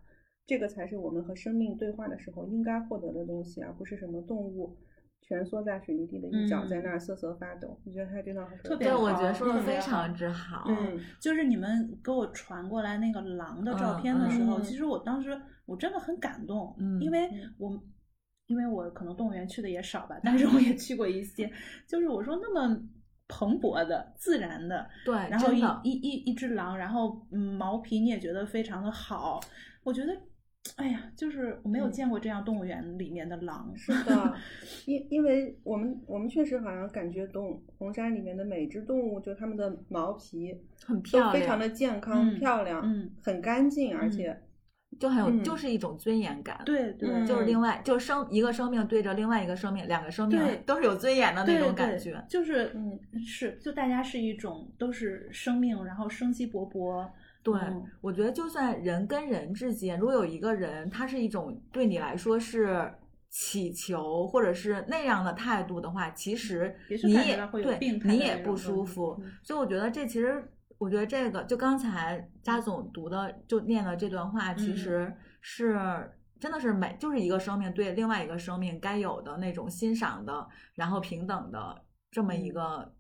[0.46, 4.76] 这个才是我们和生命对话的时候应该获得的东西，而不是什么动物
[5.31, 7.81] 蜷缩在水泥地的一角，在嗯那儿瑟瑟发抖。
[7.87, 10.64] 我觉得他真的很特别对，我好觉得说的特别非常之好。
[10.66, 17.81] 嗯 就是你们给我传过来那个狼的照片的时候，其实我当时我真的很感动，嗯因为嗯我
[18.49, 21.49] 因为我可能动物园去的也少吧，但是我也去过一些，
[21.87, 22.76] 就是我说那么
[23.28, 29.39] 蓬勃的、自然的，对，然后一一一一只狼，然后嗯毛皮你也觉得非常的好，
[29.85, 30.12] 我觉得。
[30.77, 34.35] 哎呀，就是我没有嗯见过这样动物园里面的狼，是的，
[34.87, 40.55] 因因为我们我们确实好像感觉动红山里面的每只动物，就它们的毛皮
[40.85, 44.43] 很漂亮，非常的健康、嗯漂亮，嗯很干净，而嗯且
[44.99, 46.61] 就很有，嗯就是一种尊严感。。
[46.65, 52.23] 对对，嗯就是另外，就是生一个生命对着另外一个生命，两个生命对都是有尊严的那种感觉。
[52.29, 57.09] 就是嗯是就大家是一种都是生命，然后生机勃勃，
[57.43, 62.93] 对，嗯我觉得就算人跟人之间，如果有一个人，他是一种对你来说是
[63.28, 66.74] 乞求或者是那样的态度的话，其实
[67.05, 69.32] 你也对你也不舒服嗯。
[69.43, 70.43] 所以我觉得这其实，
[70.78, 76.11] 我觉得这个就刚才扎总读的就念的这段话，其嗯实是。
[76.41, 82.95] 真的是每就是一个生命对另外一个生命该有的那种欣赏的，然后平等的这么一嗯个，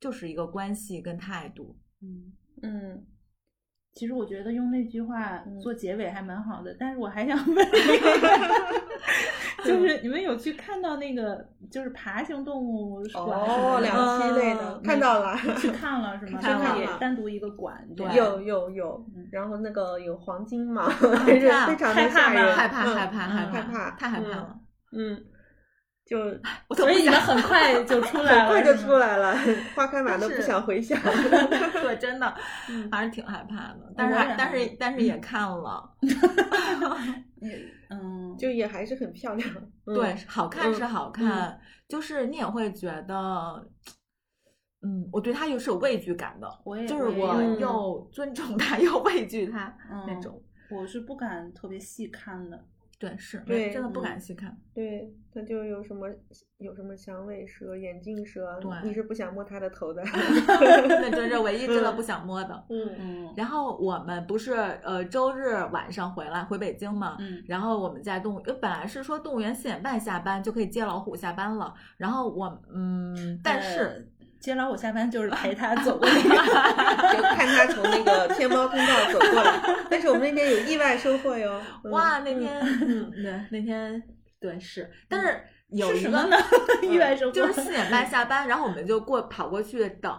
[0.00, 1.78] 就是一个关系跟态度。
[2.00, 2.32] 嗯。
[2.62, 3.06] 嗯，
[3.98, 7.66] 其实我觉得用那句话嗯做结尾还蛮好的，但是我还想问，
[9.64, 16.38] 就是你们有去看到那个就是爬行动物哦，两栖类的嗯看到了，去看了是吗？
[16.40, 24.58] 看 就是了也单独一个馆，对有有有嗯，然后那个有黄金嘛， 还是怕非常害怕吗的吓人，害怕，嗯害怕，害嗯怕，害怕太害怕嗯了。
[24.92, 25.20] 嗯，
[26.08, 26.18] 就
[26.68, 29.36] 我所以你们想很快就 出来了，很快就出来了，
[29.74, 30.98] 花开满都不想回想。
[31.84, 32.34] 我，真的
[32.70, 35.96] 嗯还是挺害怕的，但是但害是但是也看了，
[37.90, 39.50] 嗯，就也还是很漂亮。
[39.86, 43.66] 嗯对，好看是嗯好看，就是你也会觉得，
[44.82, 49.74] 嗯，我对他又是有畏惧感的，我也就是我又尊重他又畏惧他
[50.06, 52.64] 那嗯种，我是不敢特别细看的，
[52.98, 56.08] 对，是，对真的不嗯敢细看，对，它就有什么
[56.58, 60.02] 有什么响尾蛇、眼镜蛇，对你是不想摸它的头的。
[60.04, 62.64] 那真 是唯一真的不想摸的。
[62.68, 74.10] 嗯嗯然后我们不是呃周日晚上回来回北京嘛，嗯然后我们在动物，本来是说动物园四点半下班就可以接老虎下班了，然后我嗯，但是、
[74.40, 76.28] 接老虎下班就是陪他走过那个，
[77.16, 79.60] 就看他从那个天猫通道走过来。
[79.90, 81.60] 但是我们那边有意外收获哟！
[81.90, 84.02] 哇，那天嗯，对，那天
[84.40, 85.40] 对是，但是。
[85.70, 86.36] 有一个呢，
[86.82, 90.10] 意外收获就是四点半下班，然后我们就过跑过去等，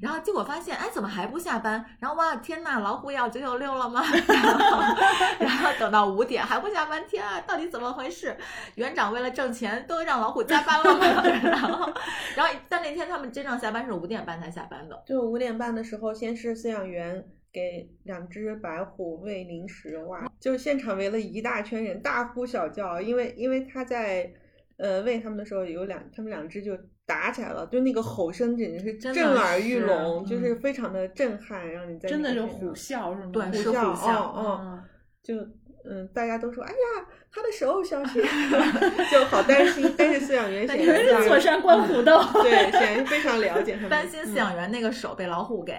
[0.00, 1.84] 然后结果发现，哎，怎么还不下班？
[2.00, 4.02] 然后哇，天呐，老虎要九九六了吗？
[5.38, 8.34] 然后等到五点还不下班，天啊，到底怎么回事？
[8.76, 11.22] 园长为了挣钱都让老虎加班了吗？
[11.44, 11.92] 然后，
[12.34, 15.02] 然后但那天他们真正下班是五点半才下班的。
[15.06, 17.22] 就五点半的时候，先是饲养员
[17.52, 24.32] 给两只白虎喂零食，哇，就现场围了一大圈人，大呼小叫，因为因为他在。
[24.78, 33.30] 呃，喂他们的时候有两，他们两只就打起来了，就那个吼声简直是震耳欲聋，就是非常的震撼，让你在真的是虎啸是吗？
[33.32, 34.82] 对，虎啸，嗯嗯，
[35.22, 35.34] 就
[35.88, 38.20] 嗯，大家都说，哎呀，他的手小心，
[39.10, 39.94] 就好担心。
[39.96, 45.72] 但是饲养员 显然是坐山观虎斗，对，显然非常了解他们， 担心饲养员那个手被老虎给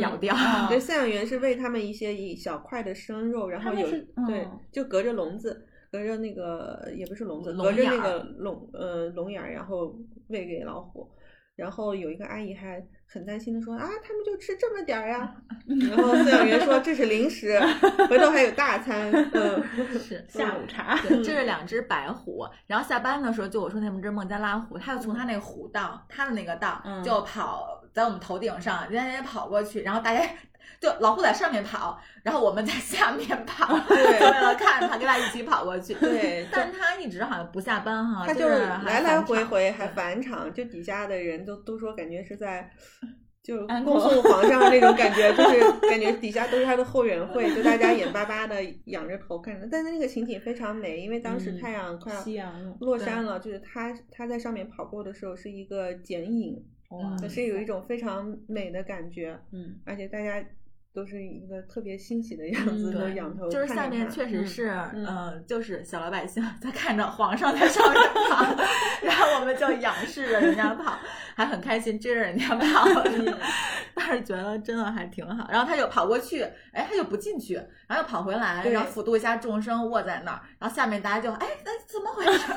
[0.00, 0.34] 咬掉。
[0.68, 3.86] 对，饲养员是喂他们一些一小块的生肉，然后有
[4.26, 5.66] 对，就隔着笼子。
[5.94, 9.94] 隔着那个也不是笼子，隔着那个笼呃笼眼儿，然后
[10.26, 11.08] 喂给老虎。
[11.54, 15.36] 然后有一个阿姨还很担心的说啊，他们就吃这么点儿呀。
[15.88, 17.60] 然后饲养员说这是零食，
[18.08, 19.08] 回头还有大餐。
[19.32, 19.62] 嗯，
[20.00, 20.98] 是下午茶。
[21.00, 22.44] 这是两只白虎。
[22.66, 30.28] 然后下班的时候，就我说那只孟加拉虎，它就从它那个虎道，它的那个道就跑在我们头顶上，人家也跑过去，然后大家。
[30.80, 35.94] 就老虎在上面跑，然后我们在下面跑，对为了看它，跟它一起跑过去。
[35.94, 42.70] 对，但它一直好像不下班哈，它就是来来回回还返场，就底下的人都都说感觉是在
[43.42, 48.56] 就恭送皇上那种感觉， 就是感觉底下都是他的后援会，就大家眼巴巴的
[48.86, 49.68] 仰着头看着。
[49.70, 52.50] 但是那个情景非常美，因为当时太阳快要
[52.80, 56.64] 落山了，就是他他在上面跑过的时候是一个剪影，
[57.20, 59.38] 可是有一种非常美的感觉。
[59.52, 60.44] 嗯，而且大家。
[60.94, 68.44] 都是一个特别欣喜的样子，都仰头就是下面确实是，嗯，就是小老百姓在看着皇上在上面跑，
[69.02, 70.96] 然后我们就仰视着人家跑，
[71.34, 72.86] 还很开心追着人家跑，
[73.92, 75.48] 但是觉得真的还挺好。
[75.50, 77.54] 然后他就跑过去，哎，他就不进去，
[77.88, 82.52] 然后又跑回来，然后辅助一下众生卧在那儿，然后下面大家就，哎，那怎么回事？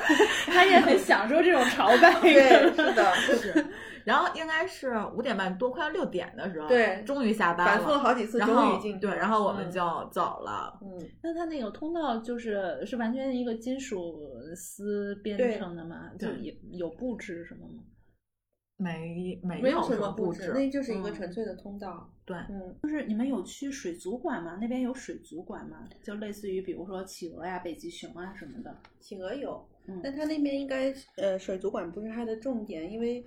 [0.46, 3.66] 他也很享受这种朝拜，对，是的，是。
[4.08, 10.78] 然后应该是五点半多，快要六点的时候，对，终于下班了，反复了好几次，终于进对，然后我们就走了。
[10.80, 14.18] 嗯，那它那个通道就是是完全一个金属
[14.56, 16.10] 丝编成的吗？
[16.18, 17.82] 就有有布置什么吗？
[18.78, 22.10] 没没没有什么布置，那就是一个纯粹的通道。
[22.24, 24.56] 对，嗯，就是你们有去水族馆吗？
[24.58, 25.86] 那边有水族馆吗？
[26.02, 28.74] 就类似于比如说企鹅呀、北极熊啊什么的。
[29.00, 29.68] 企鹅有，
[30.02, 33.22] 但它那边应该呃水族馆不是它的重点，因为。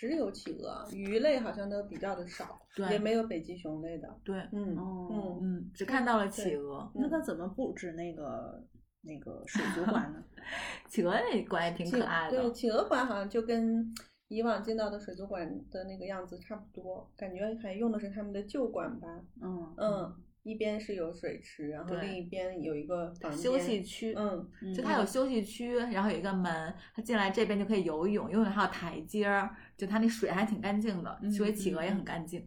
[0.00, 6.90] 只有企鹅，鱼类好像都比较的少，对，也没有北极熊类的，对，嗯，嗯嗯，只看到了企鹅。
[6.94, 8.64] 那他怎么布置那个
[9.02, 10.24] 那个水族馆呢？
[10.88, 13.94] 企鹅那馆也挺可爱的，对，企鹅馆好像就跟
[14.28, 19.06] 以往见到的水族馆的那个样子差不多，感觉还用的是他们的旧馆吧，
[19.42, 20.16] 嗯嗯。
[20.42, 24.14] 一边是有水池，然后另一边有一个休息区。
[24.16, 32.46] 嗯，就它有休息区，然后有一个门，它进来这边就可以游泳，游泳还有台阶儿，就它那水还挺干净的，所以企鹅也很干净。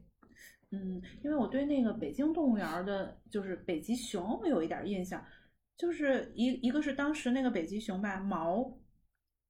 [0.72, 5.26] 嗯，因为我对那个北京动物园的，就是北极熊有一点印象，
[5.76, 8.78] 就是一一个是当时那个北极熊吧，毛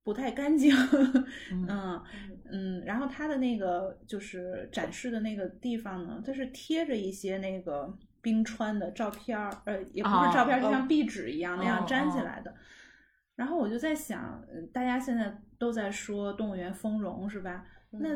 [0.04, 0.74] 不太干净，
[1.52, 2.02] 嗯
[2.50, 7.98] 嗯，然后它的那个就是展示的那个地方呢，它是贴着一些那个。
[8.24, 12.56] 冰川的照片儿，呃，也不是照片，就像壁纸一样那样粘起来的。
[13.36, 17.66] 然后我就在想，大家现在都在说动物园丰容，是吧？
[17.92, 18.10] 那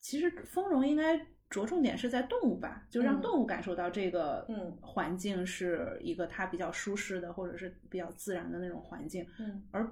[0.00, 9.90] 其实丰容应该着重点是在动物吧，就让动物感受到这个嗯环境是一个它比较舒适的，或者是比较自然的那种环境，嗯而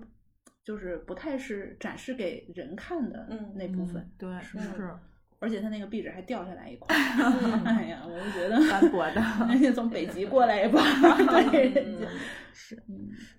[0.65, 4.09] 就是不太是展示给人看的那部分。
[4.19, 4.95] 对，是是。
[5.41, 6.95] 而且它那个壁纸还掉下来一块，
[7.65, 10.83] 哎呀，我就觉得斑驳的， 人家从北极过来一块，
[11.51, 12.07] 对人家
[12.53, 12.83] 是。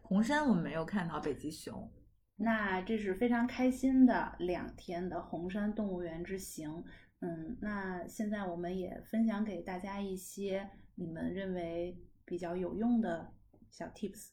[0.02, 1.92] 红山我们没有看到北极熊，
[2.38, 6.84] 那这是非常开心的两天的红山动物园之行。
[7.22, 13.30] 嗯，那现在我们也分享给大家一些你们认为比较有用的
[13.70, 14.30] 小 tips。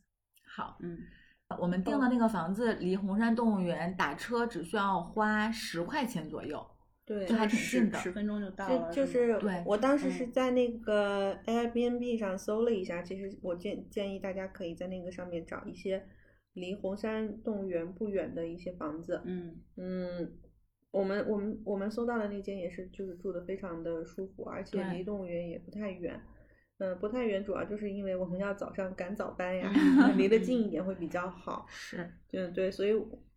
[0.56, 0.96] 好，嗯，
[1.60, 6.64] 我们订的那个房子离红山动物园打车只需要花十块钱左右。
[7.06, 8.90] 对，就还挺近的，十分钟就到了。
[8.90, 16.04] 就就是对，我当时是在那个 Airbnb 上搜了一下，其实我建建议大家可以在那个上面找一些
[16.54, 19.22] 离红山动物园不远的一些房子。
[19.24, 20.32] 嗯嗯，
[20.90, 26.20] 我们我们我们搜到的那间也是，就是住的非常的舒服，而且离动物园也不太远。
[26.78, 29.72] 嗯、不太远，主要就是因为我们要早上赶早班呀，
[30.18, 31.64] 离得近一点会比较好。
[31.70, 32.90] 是，嗯，对，所以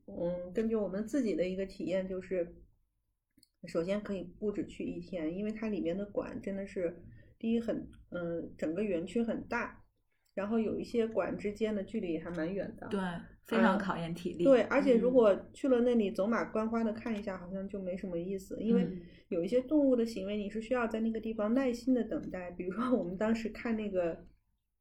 [0.08, 2.54] 嗯，根据我们自己的一个体验，就是
[3.68, 6.96] 首先可以不止去一天，因为它里面的馆真的是
[7.38, 9.84] 第一很嗯，整个园区很大，
[10.34, 12.88] 然后有一些馆之间的距离也还蛮远的。
[12.88, 13.00] 对，
[13.46, 14.44] 非常嗯考验体力。
[14.44, 22.50] 对，而且如嗯果去了那里走马观花的看一下，好像就没什么意思，因为嗯有一些动物的行为你是需要在那个地方耐心的等待。
[22.52, 24.26] 比如说我们当时看那个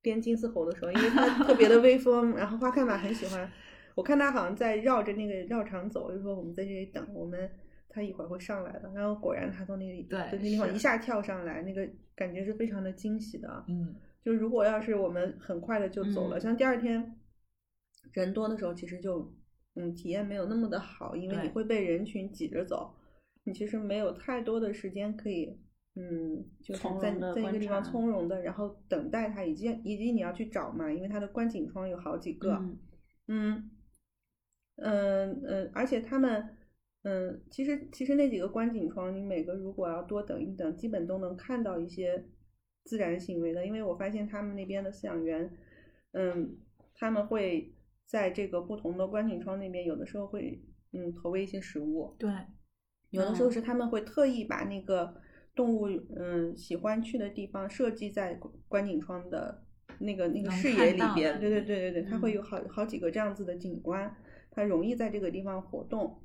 [0.01, 3.51] 编金丝猴的时候，因为它 特别的威风，然后花看马很喜欢，
[3.95, 7.51] 我看它好像在绕着那个绕场走，就说我们在这里等，我们
[7.89, 8.91] 它一会儿会上来的。
[8.95, 13.65] 然后果然他从那里对从那地方一下跳上来，那个感觉是非常的惊喜的。
[13.69, 17.19] 嗯，就如果要是我们很快的就走了，嗯像第二天
[18.13, 19.35] 人多的时候，其实就
[19.75, 22.95] 嗯体验没有那么的好，因为你会被人群挤着走，
[23.45, 25.59] 你其实没有太多的时间可以
[25.97, 32.79] 嗯就是在在一个地方从容的，然后等待它，以及以及你要去找嘛，因为它的观景窗有好几个，嗯
[33.29, 33.71] 嗯
[34.77, 36.55] 嗯嗯，而且他们。
[37.09, 42.23] 嗯，其实其实那几个观景窗，你每个如果要多等一等，基本都能看到一些
[42.85, 43.65] 自然行为的。
[43.65, 45.51] 因为我发现他们那边的饲养员，
[46.13, 46.59] 嗯，
[46.95, 47.73] 他们会
[48.05, 52.31] 在这个不同的观景窗那边，有的时候会嗯投喂一些食物，对，
[53.09, 53.53] 有的时候嗯。
[53.53, 55.15] 是他们会特意把那个
[55.55, 59.65] 动物嗯喜欢去的地方设计在观观景窗的
[59.99, 62.35] 那个那个视野里边，对对对对对，它会嗯。
[62.35, 64.15] 有好好几个这样子的景观，
[64.51, 66.21] 它容易在这个地方活动，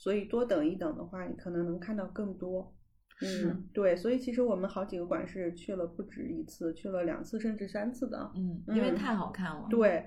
[0.00, 2.74] 所以多等一等的话，你可能能看到更多。
[3.18, 8.32] 是嗯，对，所以其实我们好几个馆是去了不止一次，去了两次甚至三次的。
[8.34, 9.66] 嗯，因为嗯太好看了。
[9.68, 10.06] 对，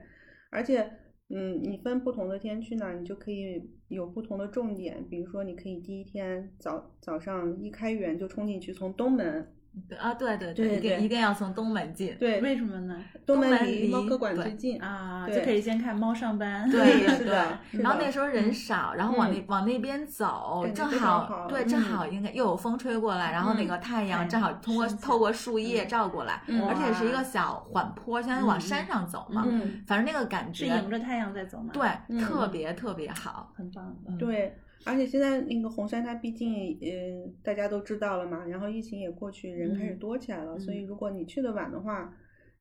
[0.50, 0.92] 而且，
[1.30, 5.08] 嗯，你分不同的天去呢，你就可以有不同的重点。
[5.08, 9.54] 比如说，你可以第一天早早上一开园就冲进去，从东门，对
[10.00, 12.16] 啊，对对对对一定一定要从东门进。
[12.20, 12.96] 对，为什么呢？
[13.26, 14.82] 东东门离猫科馆对最近。
[14.82, 16.70] 啊，就可以先看猫上班。
[16.72, 31.70] 对对然后那时候人嗯少，然后往那嗯往那边走，正好对，正嗯好应该又有风吹过来，然后那嗯个太阳正好通过透过树叶嗯照过来，嗯而且是一个小缓坡，相当于往嗯山上走嘛，嗯，反正那个感是觉迎着太阳在走嘛？
[31.74, 33.52] 对，嗯特别特别好。
[33.56, 33.96] 很棒。
[34.08, 34.56] 嗯对。
[34.86, 40.86] 而且现在那个红山，它毕竟呃大家都知道了嘛，然后疫情也过去，人开始嗯多起来了，所以嗯。
[40.88, 42.14] 如果你去的晚的话，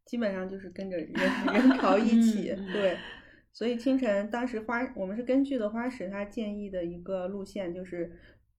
[0.04, 2.96] 基本上就是跟着人人潮一起，嗯嗯对。
[3.54, 8.10] 所以清晨当时花我们是根据的花石他建议的一个路线，就是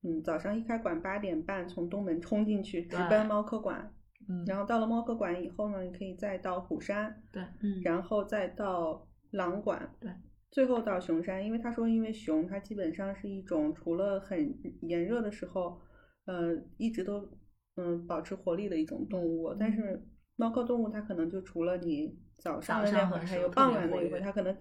[0.04, 3.92] 嗯早上一开馆八点半从东门冲进去，直奔猫科馆，
[4.30, 10.12] 嗯，然后到了猫科馆以后呢，你可以再到虎山，嗯，然后再到狼馆，对，
[10.54, 11.44] 最后到熊山。
[11.44, 15.82] 因为他说，因为熊它基本上是一种除了很炎热的时候，
[16.26, 17.28] 呃，一直都
[17.76, 20.02] 嗯保持活力的一种动物，但是
[20.36, 24.56] 猫科动物它可能就除了你早上的那会儿，还有傍晚那一会儿，它可能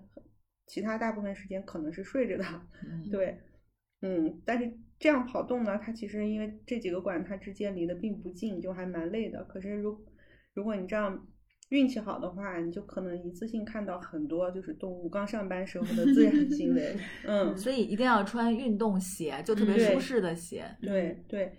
[0.66, 2.44] 其他大部分时间可能是睡着的。
[2.84, 3.38] 嗯对，
[4.00, 9.44] 嗯，但是这样跑动呢，它其实因为这几个馆它之间离得并不近，就还蛮累的。
[9.44, 10.02] 可是如
[10.54, 11.26] 如果你这样
[11.72, 16.94] 运气好的话，你就可能一次性看到很多就是动物刚上班时候的自然行为。
[17.26, 20.64] 嗯，所以一定要穿运动鞋，就特别舒适的鞋。
[20.80, 21.50] 对对。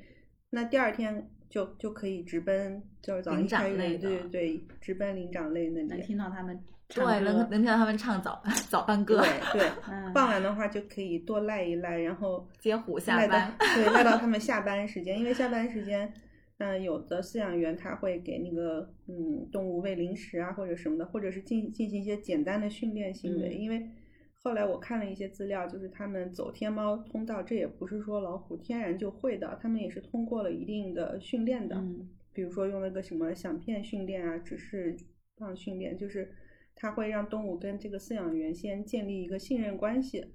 [0.52, 6.04] 那第二天就就可以直奔，就是早上对对对，直奔灵长类那能里。
[6.04, 6.58] 听到他们
[6.90, 8.40] 唱对，能能听到他们唱早
[8.70, 13.52] 早班歌，对对， 嗯傍晚的话就可以多赖一赖，然后接虎下班。
[13.58, 16.14] 对，赖到他 们下班时间，因为下班时间，
[16.58, 23.60] 嗯、有的饲养员他会给那个嗯动物喂零食啊或者什么的，或者是进进行一些简单的训练行为，嗯。
[23.60, 23.88] 因为
[24.34, 32.10] 后来我看了一些资料，就是他们走天猫通道，这也不是说老虎天然就会的，他们也是通过了一定的训练的，嗯。
[32.34, 34.98] 比如说用那个什么响片训练啊，指示
[35.38, 36.34] 棒训练，就是
[36.76, 40.26] 它会让动物跟这个饲养员先建立一个信任关系，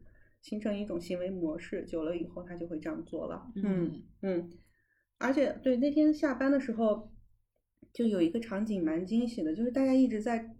[0.41, 3.51] 形成一种行为模式，久了以后它就会这样做了。
[3.57, 4.49] 嗯嗯，
[5.19, 7.11] 而且对那天下班的时候，
[7.93, 10.55] 就有一个场景蛮惊喜的，就是大家一直在。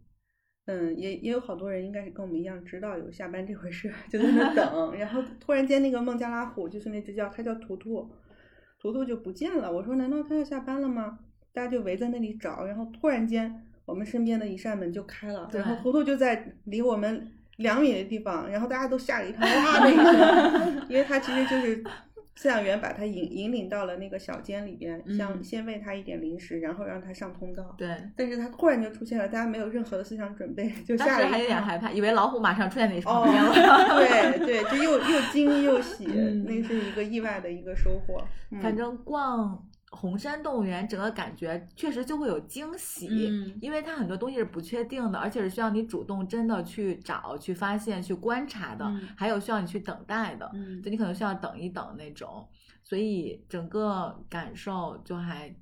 [0.71, 4.93] 嗯，也也有好多人应该是跟我们一样知道有下班这回事， 就在那等。
[4.95, 8.07] 然后突然间，那个孟加拉虎就是那只叫它叫图图，
[8.79, 9.73] 图图就不见了。
[9.73, 11.21] 我说难道它要下班了吗？
[11.55, 21.83] 大家就围在那里找，然后突然间我们身边的一扇门就开了，然后图图就在离我们两米的地方，然后大家都吓了一跳， 哇的一声，因为它其实就是
[22.39, 27.75] 饲养员把它引引领到了那个小间里边，像嗯先喂它一点零食，然后让它上通道。
[27.77, 31.61] 对，但是它突然就出现了，大家没有任何的思想准备，就吓了一还有点。
[31.61, 38.23] 害怕，以为老虎马上出现在你旁哦边了。，对对，就又又惊又喜，嗯那是一个意外的一个收获。
[38.53, 39.61] 嗯反正逛
[39.91, 43.59] 红山动物园，整个感觉确实就会有惊喜，嗯。
[43.61, 49.09] 因为它很多东西是不确定的，而且是需要你主动真的去找、去发现、去观察的，嗯。
[49.17, 50.83] 还有需要你去等待的，嗯。
[50.83, 52.47] 就你可能需要等一等那种，
[52.85, 55.55] 所以整个感受就还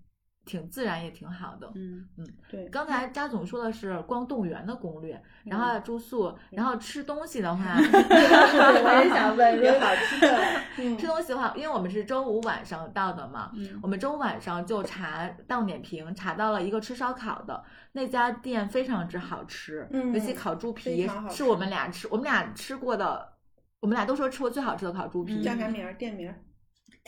[0.47, 1.71] 挺自然，也挺好的。
[1.75, 10.45] 嗯嗯对，刚才扎总说的是光动物园的攻略，然嗯后住宿，然后吃东西的话， 我也想问有好吃的，
[10.79, 17.63] 嗯吃东西的话，因为我们是周五晚上到的嘛，嗯我们周五晚上就查到点评，查到了一个吃烧烤的
[17.93, 23.33] 那家店，非常之好吃，嗯尤其烤猪皮是我们俩吃，我们俩吃过的，
[23.81, 25.41] 我们俩都说吃过最好吃的烤猪皮。
[25.41, 25.93] 嗯叫啥名儿？
[25.95, 26.33] 店名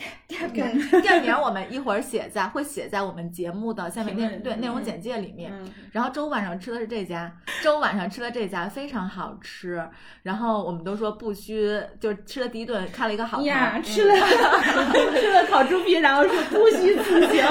[0.04, 0.50] 儿？
[0.52, 5.52] 店店名我们一会儿写在会写在我们节目的下面内对内容简介里面。
[5.52, 9.82] 嗯然后周五晚上吃的是这家，周五晚上吃的这家非常好吃，
[10.22, 14.14] 然后我们都说不虚，就是吃的第一顿开了一个好呀，吃了
[15.18, 17.44] 吃了烤猪皮，然后说不虚此行。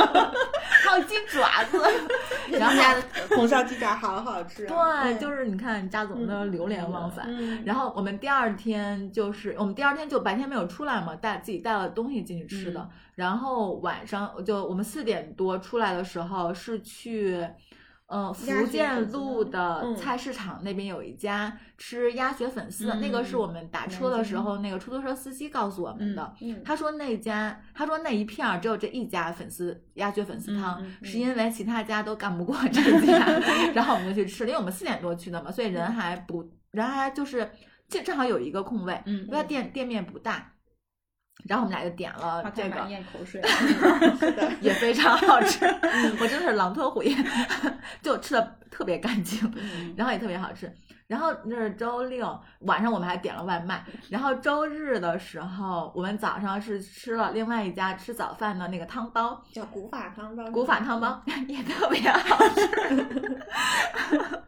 [0.91, 1.77] 还有鸡爪子，
[2.57, 3.03] 然后人家的
[3.35, 5.03] 红烧鸡爪好好吃啊。
[5.03, 7.25] 对，就是你看扎总的嗯流连忘返。
[7.27, 12.79] 嗯，然后我们第二天就是我们第二天就白天没有出来嘛，带自己带了东西进去吃的。
[12.79, 17.43] 嗯然后晚上就我们四点多出来的时候是去，
[18.07, 19.95] 呃，福建路的嗯。
[19.95, 26.33] 菜市场那边有一家吃鸭血粉丝，嗯那个是我们打车的时候那个出租车司机告诉我们的。
[26.41, 33.19] 嗯他说那家，他说那一片儿只有这一家粉丝鸭血粉丝汤，是因为其他家都干不过这家，
[33.75, 37.51] 然后我们就去吃了，因为我们四点多去的嘛，所以人还不人还就是
[37.89, 40.53] 就正好有一个空位，嗯因为它店店面不大，
[41.45, 42.81] 然后我们俩就点了这个。
[42.89, 43.41] 咽口水。
[44.61, 45.65] 也非常好吃，
[46.19, 47.15] 我真的是狼吞虎咽，
[48.01, 50.71] 就吃的特别干净，嗯 然后也特别好吃。
[51.07, 53.83] 然后那是周六晚上，我们还点了外卖。
[54.09, 60.51] 然后周日的时候，我们早上是吃了另外一家吃早饭的那个汤包，叫古法汤包。
[60.51, 63.47] 古法汤包 也特别好吃。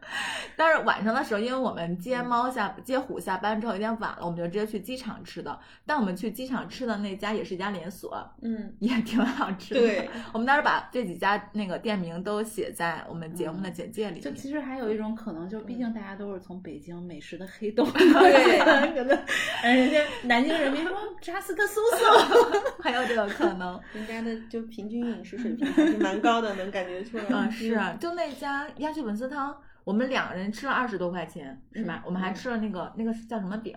[0.54, 5.58] 但是晚上的时候，因为我们接猫下接虎下班之后有点晚了，我们就直接去机场吃的。
[5.86, 9.80] 但我们去机场吃的那家也是一家连锁，嗯，也挺好吃的。
[9.80, 14.34] 对，我们当时把这几家那个店名都写在我们节目的简介里面。
[14.34, 19.24] 就其实还有一种可能，就毕竟大家都是从北京美食的黑洞， 对可能
[19.62, 23.80] 人家南京人民说扎斯特苏苏， 还有这个可能。
[23.94, 27.24] 人家的就平均饮食水平还是蛮高的，能感觉出来。
[27.30, 31.96] 嗯，是啊，就那家鸭血粉丝汤，我们两个人吃了二十多块钱，是吧？
[31.98, 33.76] 嗯我们还吃了那个那个是叫什么饼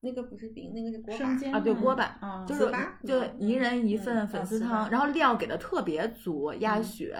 [0.00, 1.24] 那个不是饼，那个是锅巴。
[1.52, 1.60] 啊？
[1.60, 2.70] 对，锅巴，啊，就是
[3.06, 7.16] 就嗯一人一嗯份粉丝汤，然后料给的特别足，鸭嗯血、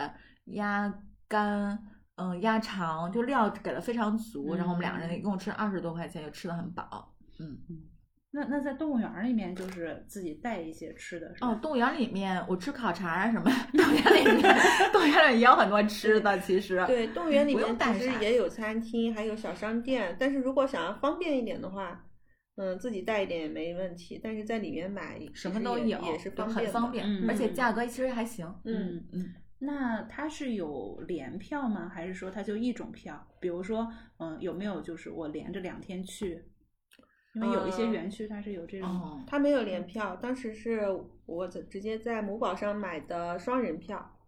[0.46, 0.92] 鸭
[1.28, 1.78] 肝。
[2.16, 7.14] 嗯，鸭肠就料给的非常足，然后我们两个人嗯一共吃二十多块钱，就吃的很饱。
[7.40, 7.58] 嗯，
[8.30, 14.54] 那那在动物园里面就是自己带一些吃的，是吧哦，动物园里面我吃烤肠啊什么， 动物园里面，
[14.92, 16.82] 动物园里也有很多吃的，其实。
[16.86, 20.16] 对，动物园里面其实也有餐厅，还有小商店。
[20.18, 22.04] 但是如果想要方便一点的话，
[22.56, 24.20] 嗯，自己带一点也没问题。
[24.22, 26.56] 但是在里面买什么都有，也是方便。
[26.58, 28.46] 很方便，嗯而且价格其实还行。
[28.64, 29.28] 嗯，嗯，
[29.64, 31.88] 那它是有联票吗？
[31.88, 33.24] 还是说它就一种票？
[33.38, 36.42] 比如说，嗯，有没有就是我连着两天去？
[37.34, 40.80] 因为有一些呃园区它是有这种，哦，它没有联票，当时是
[41.26, 44.18] 我直直接在某宝上买的双人票。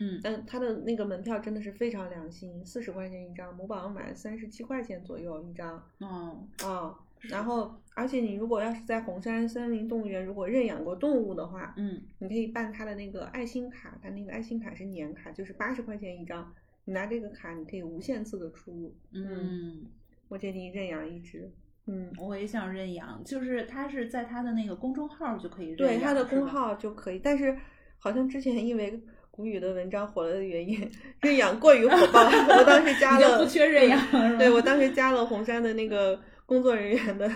[0.00, 5.76] 嗯但它的那个门票真的是非常良心，四十块钱一张，某宝上买三十七块钱左右一张。
[6.00, 6.94] 哦，啊、
[7.28, 16.52] 然后而且你如果要是在红山森林动物园如果认养过动物的话，嗯你可以办它的那个爱心卡，它那个爱心卡是年卡，就是八十块钱一张。
[16.84, 18.94] 你拿这个卡，你可以无限次的出入。
[19.12, 19.86] 嗯，
[20.28, 21.50] 我决定认养一只。
[21.86, 27.56] 嗯，我也想认养，就是它是在它的那个公众号就可以认对，养它的公号就可以，但是
[27.98, 30.90] 好像之前因为谷雨的文章火了的原因，
[31.20, 37.30] 认养过于火爆，我当时加了，不缺认养对我当时加了红山的那个工作人员的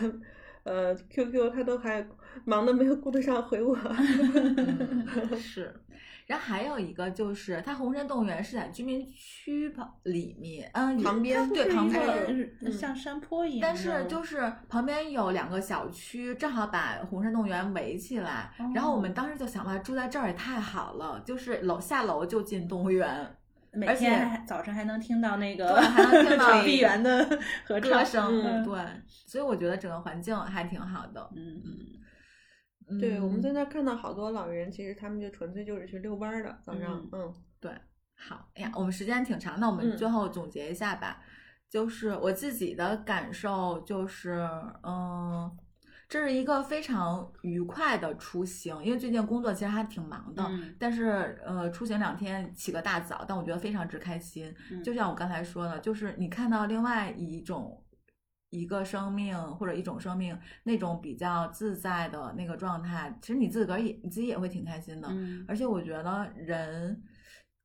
[0.65, 2.07] 呃 QQ，他都还
[2.45, 3.77] 忙的没有顾得上回我。
[3.77, 5.07] 嗯
[5.39, 5.75] 是。
[6.27, 12.07] 然后还有一个就是，它红山动物园是在居民区旁里面，嗯，旁边对旁边，
[12.61, 18.53] 嗯像山坡一样的，但是就是旁边有两个小区，正好把红山动物园围起来。
[18.75, 23.35] 然后我们哦当时就想，哇，住在这儿也太好了，就是楼下楼就进动物园，
[23.73, 27.25] 每天早晨还能听到那个对还能听到 闭园的
[27.65, 28.79] 合唱歌声，嗯对，
[29.27, 31.31] 所以我觉得整个环境还挺好的。
[31.37, 31.63] 嗯
[32.91, 37.71] 嗯，对，我们在嗯那儿看到好多老人，其实他们就纯粹就是去遛弯儿的，早上，嗯对，
[38.15, 41.23] 好，哎呀，我们时间挺长，那我们嗯最后总结一下吧。
[41.69, 44.49] 就是我自己的感受，就是，
[44.83, 45.55] 嗯，
[46.09, 54.55] 这是一个非常愉快的出行，因为最近工作其实还挺忙的，嗯但是呃，出行两天起个大早，但我觉得非常之开心。
[54.71, 57.85] 嗯就像我刚才说的，就是你看到另外一种
[58.49, 65.09] 一个生命或者一种生命那种比较自在的那个状态，其实你自个儿也你自己也会挺开心的。
[65.11, 67.03] 嗯而且我觉得人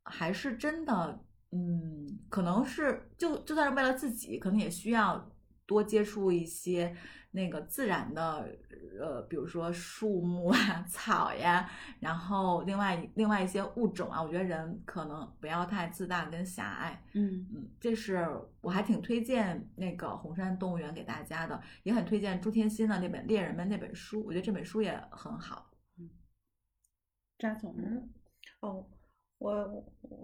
[0.03, 1.17] 还是真的，
[1.53, 5.31] 嗯，可能是就就算是为了自己，可能也需要
[5.65, 6.93] 多接触一些
[7.35, 8.47] 那个自然的，
[9.01, 10.57] 呃，比如说树木啊、
[10.87, 11.67] 草呀，
[11.99, 17.03] 然后另外另外一些物种啊，我觉得人可能不要太自大跟狭隘。
[17.13, 18.27] 嗯嗯，这是
[18.61, 25.71] 我还挺推荐那个红山动物园给大家的，也很推荐朱天心的那本《猎人们》那本书，我觉得这本书也很好。
[25.97, 26.09] 嗯
[27.39, 27.83] 扎总呢？
[27.89, 28.09] 嗯，
[28.61, 28.87] 哦，
[29.39, 29.51] 我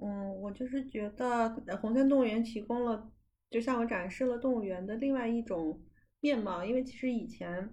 [0.04, 3.12] 嗯，我就是觉得呃红山动物园提供了，
[3.50, 5.82] 就向我展示了动物园的另外一种
[6.22, 7.70] 面貌，因为其实以前，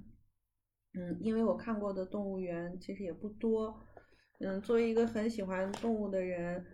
[0.94, 3.86] 嗯，因为我看过的动物园其实也不多，
[4.40, 6.64] 嗯，作为一个很喜欢动物的人，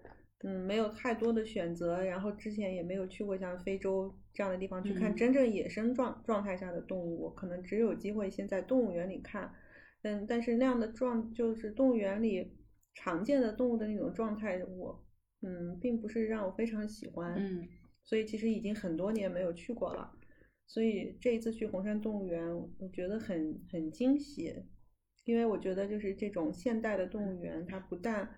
[0.44, 9.52] 嗯，没有太多的选择，然后之前也没有去过像非洲这样的地方去看嗯真正野生状状态下的动物，可能只有机会先在动物园里看。
[10.02, 12.56] 嗯，但是那样的状就是动物园里
[12.92, 15.06] 常见的动物的那种状态，我
[15.42, 17.68] 嗯并不是让我非常喜欢，嗯
[18.02, 20.12] 所以其实已经很多年没有去过了。
[20.72, 22.42] 所以这一次去红山动物园，
[22.78, 24.54] 我觉得很很惊喜，
[25.26, 28.34] 因为我觉得就是这种现代的动物园，它不但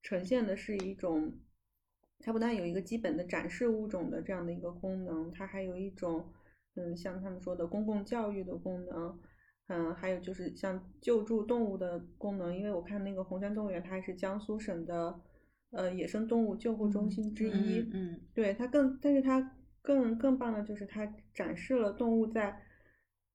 [0.00, 1.32] 呈现的是一种，
[2.20, 6.32] 它不但有一个基本的展示物种的这样的一个功能，它还有一种
[6.76, 9.18] 嗯像他们说的公共教育的功能。
[9.66, 15.20] 嗯，还有就是像救助动物的功能，因为我看那个红山动物园，它是江苏省的
[15.70, 17.80] 呃野生动物救护中心之一。
[17.80, 22.58] 嗯嗯对它更，但是它更更棒的就是它展示了动物在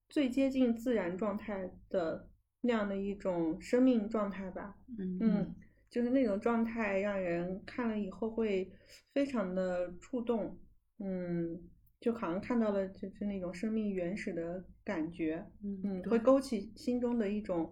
[0.09, 2.27] 最接近自然状态的
[2.61, 4.75] 那样的一种生命状态吧。
[4.97, 5.55] 嗯嗯，
[5.91, 8.71] 就是那种状态让人看了以后会
[9.13, 10.57] 非常的触动。
[10.97, 11.61] 嗯，
[11.99, 15.45] 就好像看到了就是那种生命原始的感觉。
[15.63, 17.71] 嗯嗯，会勾起心中的一种，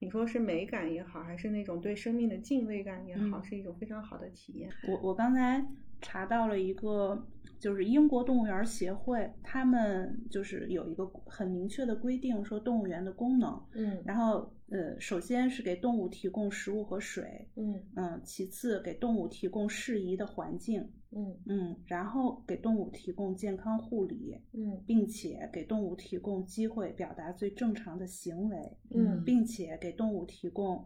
[0.00, 4.68] 你说是美感也好，还是那种对生命的敬畏感也好，嗯是一种非常好的体验。
[4.88, 5.64] 我我刚才
[6.00, 7.26] 查到了一个，
[7.58, 13.60] 就是英国动物园协会，他们就是有一个很明确的规定，说动物园的功能。
[13.74, 14.02] 嗯。
[14.04, 17.82] 然后，呃，首先是给动物提供食物和水，嗯。
[17.96, 20.80] 嗯，其次给动物提供适宜的环境，
[21.12, 21.36] 嗯。
[21.46, 24.82] 嗯，然后给动物提供健康护理，嗯。
[24.86, 29.22] 并且给动物提供机会表达最正常的行为，嗯。
[29.24, 30.84] 并且给动物提供，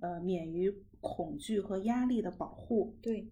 [0.00, 3.30] 呃，免于恐惧和压力的保护，对，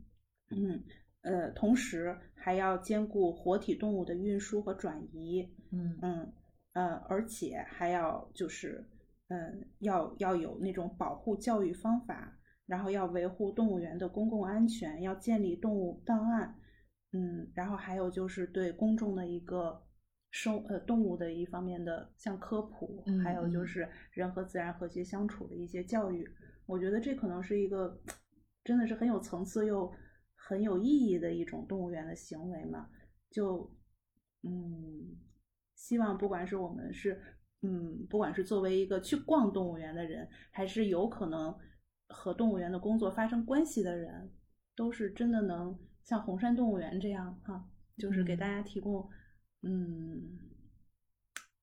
[0.50, 0.82] 嗯，
[1.26, 5.98] 呃，同时还要兼顾活体动物的运输和转移，嗯。
[6.00, 6.32] 嗯，
[6.74, 8.84] 呃，而且还要就是，
[9.28, 16.54] 嗯，要要有那种保护教育方法，然后要维护动物园的公共安全，要建立动物档案，
[17.12, 19.82] 嗯，然后还有就是对公众的一个
[20.30, 23.66] 生呃动物的一方面的像科普，嗯还有就嗯。
[23.66, 26.24] 是人和自然和谐相处的一些教育，
[26.66, 28.00] 我觉得这可能是一个
[28.62, 29.92] 真的是很有层次又
[30.48, 32.88] 很有意义的一种动物园的行为嘛，
[33.28, 33.68] 就
[34.42, 35.16] 嗯，
[35.74, 37.20] 希望不管是我们是
[37.62, 41.52] 嗯，不管是作为一个去逛动物园的人，还是有可能
[42.06, 44.32] 和动物园的工作发生关系的人，
[44.76, 49.10] 都是真的能像红山动物园这样哈，就是给大家提供
[49.62, 50.38] 嗯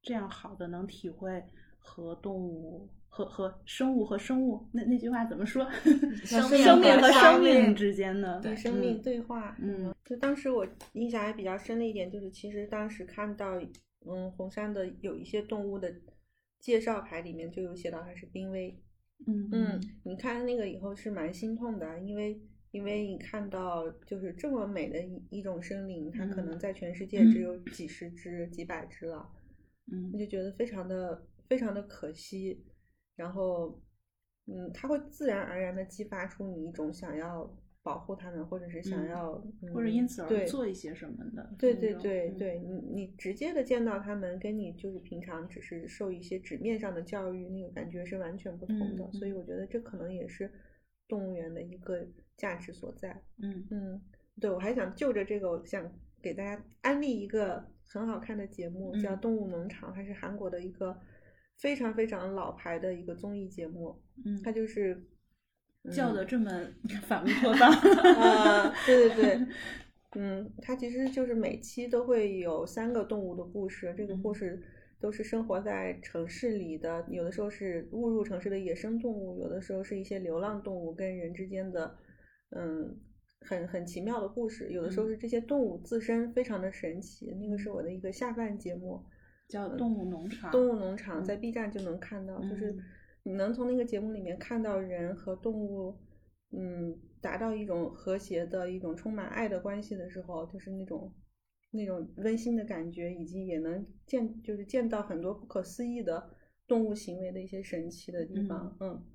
[0.01, 1.41] 这样好的能体会
[1.79, 5.69] 和动物和和生物和生物那那句话怎么说？
[6.25, 9.55] 生命和和生生命命之间的对生命对话。
[9.61, 13.61] 嗯，就当时我印象还比较深的一点，就是其实当时看到，
[14.07, 15.93] 嗯，红山的有一些动物的
[16.59, 18.81] 介绍牌里面就有写到它是濒危。
[19.27, 22.41] 嗯嗯，你看那个以后是蛮心痛的，因为
[22.71, 29.29] 因为你看到就是这么美的一一种生灵，它可嗯能在全世界只有几十只、几百只了，
[29.91, 32.65] 嗯你就觉得非常的非常的可惜，
[33.15, 33.81] 然后
[34.47, 37.49] 嗯，它会自然而然的激发出你一种想要
[37.81, 39.31] 保护他们，或者是想要
[39.61, 49.03] 嗯要、或者因此而对做一些什么的对对对对，你你直接的见到他们，跟你就是平常只是受一些纸面上的教育，那个感觉是完全不同的。
[49.03, 50.49] 嗯所以我觉得这可能也是
[51.07, 52.07] 动物园的一个
[52.37, 53.21] 价值所在。
[53.41, 54.01] 嗯嗯，
[54.39, 55.91] 对，我还想就着这个，我想
[56.21, 60.97] 给大家安利一个很好看的节目，叫《嗯动物农场》，它是韩国的一个
[61.63, 65.01] 非常非常老牌的一个综艺节目，嗯，它就是
[65.93, 66.51] 叫的这么
[67.07, 69.47] 反乌托邦啊， 对对对，
[70.17, 74.61] 嗯，它其实就是每期都会有三个动物的故事，这个故事
[74.99, 81.95] 都是生活在城市里的，有的时候是误入城市的野生动物，有的时候是一些流浪动物跟人之间的，
[82.49, 82.99] 嗯，
[83.39, 89.01] 很很奇妙的故事，有的时候是这些动物自身非常的神奇，那个是我的一个下饭节目。
[89.53, 92.75] 叫动物农场，动物农场在 B 站就能看到，就是
[93.21, 95.95] 你能从那个节目里面看到人和动物，
[96.49, 101.13] 嗯，达到一种和谐的一种充满爱的关系的时候，就是那种
[101.69, 106.31] 那种温馨的感觉，以及也能见就是见到很多不可思议的
[106.67, 108.75] 动物行为的一些神奇的地方。
[108.79, 109.05] 嗯，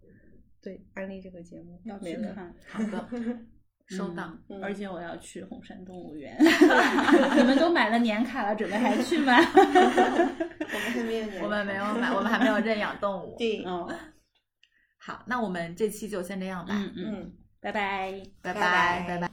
[0.62, 3.09] 对，安利这个节目要去看，好的。
[3.89, 4.31] 收到，
[4.62, 6.36] 而且我要去红山动物园。
[7.36, 9.35] 你们都买了年卡了，准备还去吗？
[9.55, 13.36] 我们还没有，我们没有买，我们还没有认养动物。
[13.39, 13.89] 对，哦，
[14.98, 16.74] 好，那我们这期就先这样吧。
[16.74, 19.27] 嗯嗯，拜拜，拜拜，拜拜。